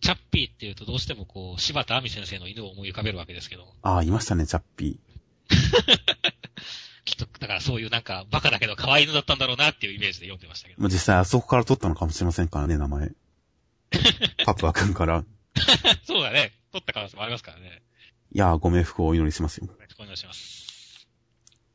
[0.00, 3.74] チャッピーっていうとどうしてもこう、柴田亜美先生の犬を思い浮かべるわけですけども。
[3.82, 4.98] ああ、いましたね、チャッピ
[7.04, 10.76] きっと、だからそういうなんか、バカだけど可愛い犬だったんだろうなっていうイメージで読んでましたけー。
[10.76, 10.82] ど。
[10.82, 13.12] まあ実際あそこから取ったのかもしれませんからね、名前。
[14.44, 15.24] パプア君から。
[16.04, 16.52] そうだね。
[16.72, 17.82] 取った可能性もありますからね。
[18.32, 19.66] いやー、ご冥福をお祈りしますよ。
[19.98, 21.06] お願いします。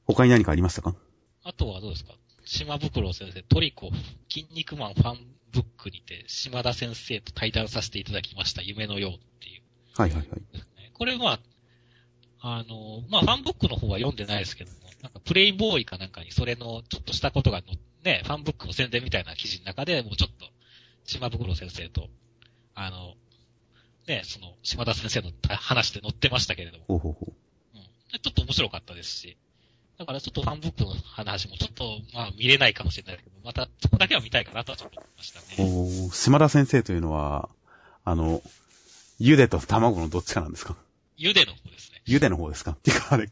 [0.05, 0.95] 他に何かありましたか？
[1.43, 2.13] あとはどうですか？
[2.45, 3.89] 島袋先生、トリコ、
[4.29, 5.17] 筋肉マンファン
[5.51, 9.61] ブックにて、島田先生と対談させていただきました、夢のようっていう
[9.97, 10.41] はいはいはい。
[10.93, 11.39] これは、
[12.39, 20.45] あの、まあ、ファンブックの方は読んでないですけども、なんかプレイボーイかなんかにそれのちょっとしたことがの、ね、ファンブックの宣伝みたいな記事の中で、もうちょっと、
[21.03, 22.07] 島袋先生と、
[22.75, 23.15] あの、
[24.07, 27.33] ね、その、島田先生の話で載ってましたけれども、ほうほうほう。
[27.75, 27.81] うん。
[28.19, 29.37] ちょっと面白かったですし、
[29.97, 35.45] だからちょっとファンブックの話もちょっと、まあ見れないかもしれないけど、またそこだけは見たいかなとはちょっと思いましたね。
[35.59, 37.49] おー島田先生というのは、
[38.03, 38.41] あの、
[39.19, 40.75] 茹でと卵のどっちかなんですか？
[41.17, 42.01] ゆでの方ですね。
[42.05, 42.71] 茹での方ですか？
[42.71, 43.29] っていうか、あれ、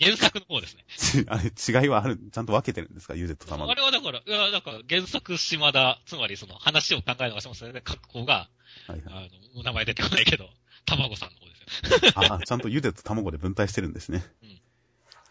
[0.00, 0.84] 原作の方ですね。
[0.96, 3.14] ち あれ、違いはある、ちゃんと分けてるんですか？
[3.14, 3.74] 茹でと卵あ。
[3.74, 8.48] れはだから、いや、だから原作島田、つまりその話を考えるのが島田で書く方が、
[8.86, 9.30] はいはい。
[9.54, 10.48] あの、名前出てこないけど、
[10.86, 12.12] 卵さんの方ですよ。
[12.34, 14.24] あ、ちゃんと茹でと卵で分体してるんですね。
[14.42, 14.60] うん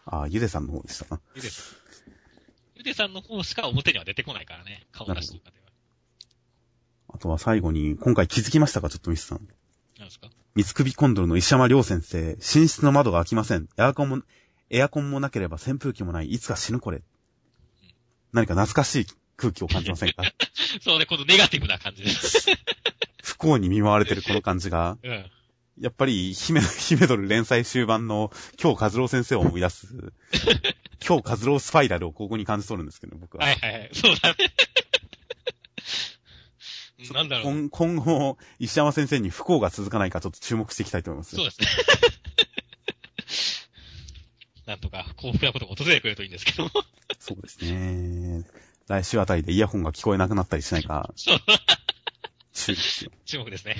[0.04, 1.20] あ、茹でさんの方でしたか。
[1.36, 1.76] ゆでさん。
[2.74, 5.66] ゆでさんの方しか表には出てこないからね、顔出しとかでは。
[7.14, 8.90] あとは最後に、今回気づきましたか？
[8.90, 9.46] ちょっとミスさん。
[9.98, 10.28] なんですか？
[10.54, 12.38] 三つ首コンドルの石山良先生、寝
[12.68, 13.68] 室の窓が開きません。
[13.78, 14.22] エアコンも、
[14.70, 16.30] エアコンもなければ扇風機もない。
[16.30, 17.02] いつか死ぬこれ。
[18.32, 20.22] 何か懐かしい空気を感じませんか？
[20.82, 22.50] そうね、このネガティブな感じです。
[23.24, 25.30] 不幸に見舞われてるこの感じが、うん。
[25.80, 29.86] やっぱり、姫、姫ドル連載終盤の京和郎先生を思い出す、
[31.00, 33.46] 京和郎スパイラルをここに感じ取るんですけど、僕は。
[33.46, 33.90] はいはいはい。
[33.94, 34.36] そうだね。
[37.12, 37.52] なんだろう。
[37.52, 41.36] 今今後、石山先生に不幸が続かないかちょっと注目していきたいと思います。
[41.36, 41.66] そうですね。
[44.66, 46.70] なんとか幸福なことが訪れてくれるといいんですけども。
[47.18, 48.44] そうですね。
[48.88, 51.38] 来週あたりでイヤホンが聞こえなくなったりしないか、そう。
[52.52, 53.10] 注意ですよ。
[53.24, 53.76] 注目ですね。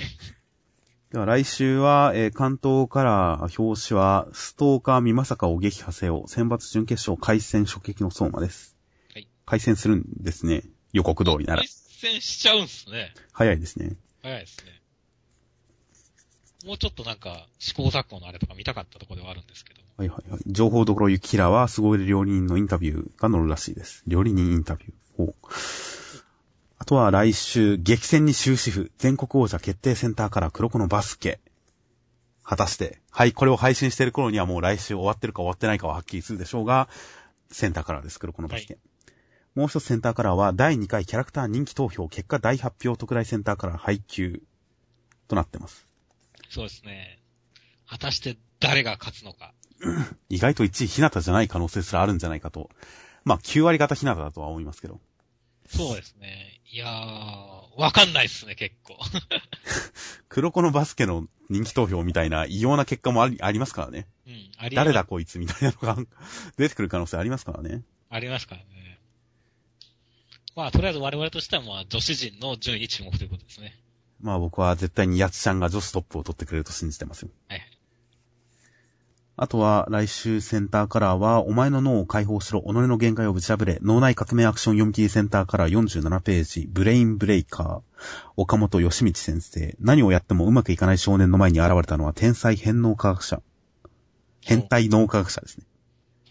[1.11, 8.75] では来週は、えー関東から表紙は、ストーカー美まさかを撃破せよ、選抜準決勝回戦初撃の相馬です。
[9.13, 9.27] はい。
[9.45, 10.63] 回戦するんですね。
[10.91, 11.69] 予告通りなら対。
[12.03, 13.13] 戦しちゃうんすね。
[13.31, 13.95] 早いですね。
[14.21, 14.81] 早いですね。
[16.65, 19.87] もうちょっとなんか、試行錯誤のあれとか見たかったところではあるんですけども。
[19.97, 20.41] はいはいはい。
[20.47, 24.03] 情報どころゆきらは、すごい料理人のインタビューが載るらしいです。
[24.07, 24.93] 料理人インタビュー。
[25.17, 25.35] ほう。
[26.77, 31.39] あとは来週、激戦に終止符、全国王者決定センターから黒子のバスケ。
[32.43, 36.89] 果たして、はい、これを配信している頃にはもう来週終わってるか終わってないかははっきりするでしょうが、
[37.51, 38.77] センターカラーです、黒子のバスケ。
[39.55, 44.41] もう一つセンターカラーは、第2回キャラクター人気投票、結果大発表特大センターカラー配給
[45.27, 45.87] となってます。
[46.49, 47.19] そうですね。
[47.87, 49.53] 果たして誰が勝つのか。
[50.29, 52.69] 意外と1位、ひなたじゃない可能性すらあるんじゃないかと。
[53.25, 54.99] まあ、9割型ひなただとは思いますけど。
[55.67, 56.61] そうですね。
[56.71, 58.97] いやー、わかんないっすね、結構。
[60.29, 64.07] 黒子のバスケの人気投票みたいな異様な結果もありありますからね。
[64.25, 64.51] うん。
[64.57, 65.97] あり誰だこいつみたいなのが
[66.57, 67.83] 出てくる可能性ありますからね。
[68.09, 68.92] ありますからね。
[70.55, 73.75] まあ、とりあえず我々としては、まあ、女子陣の順位に注目ということですね。
[74.21, 77.29] まあ僕は絶対にやつちゃんが女子トップを取ってくれると信じてますよ。
[77.49, 77.61] はい。
[79.35, 88.01] あとは来週センターカラーは、お前の脳を解放しろ、己の限界をぶち破れ、脳内革命アクション読み切りセンターカラー47ページ、ブレインブレイカー、
[88.37, 89.75] 岡本義道先生。
[89.79, 93.41] 何をやってもうまくいかない少年の前に現れたのは天才変脳科学者。
[94.39, 95.65] 変態脳科学者ですね。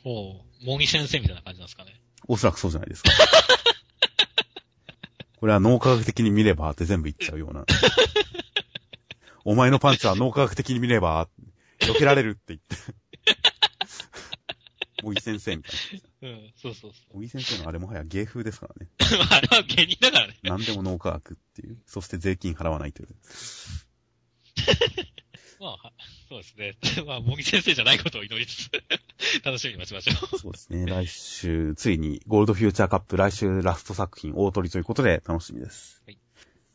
[0.04, 2.00] ほう、茂木先生みたいな感じなんですかね。
[2.28, 3.10] おそらくそうじゃないですか。
[5.42, 7.64] これは脳科学的に見ればって全部言っちゃうような。
[9.44, 11.28] お前のパンチは脳科学的に見れば、
[11.80, 12.76] 避けられるって言って。
[15.02, 15.74] 茂木先生みたい
[16.22, 17.20] うん、そうそうそな。
[17.20, 18.88] 茂木先生のあれもはや芸風ですからね。
[19.32, 20.38] あれは芸人だからね。
[20.44, 21.76] 何でも脳科学っていう。
[21.86, 23.08] そして税金払わないという。
[25.62, 25.92] まあ、は
[26.28, 26.76] そうですね。
[27.06, 28.70] まあ、茂木先生じゃないことを祈りつつ、
[29.46, 30.38] 楽しみに待ちましょう。
[30.40, 30.86] そうですね。
[30.86, 36.02] 来週、ついにゴールドフューチャーカップ、来週ラスト作品大取りということで楽しみです。
[36.04, 36.18] はい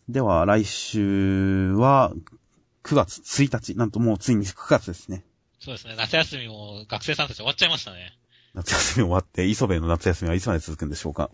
[0.09, 2.13] では、来週は、
[2.81, 3.75] 9月1日。
[3.75, 5.25] なんともうついに9月ですね。
[5.59, 5.95] そうですね。
[5.97, 8.17] 夏休みも学生さんたち終わっちゃいましたね。
[8.53, 11.29] 夏休み終わって、磯部の夏休みはいつまで続くんでしょうか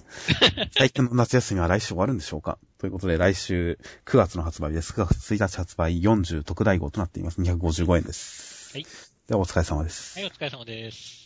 [0.72, 4.92] 最近の夏休みは来週終わるんでしょうかということで、来週9月の発売です。
[4.92, 7.40] 9月1日発売40特大号となっています。
[7.40, 8.74] 255円です。
[8.74, 8.86] はい。
[9.26, 10.20] では、お疲れ様です。
[10.20, 11.22] はい、お疲れ様です。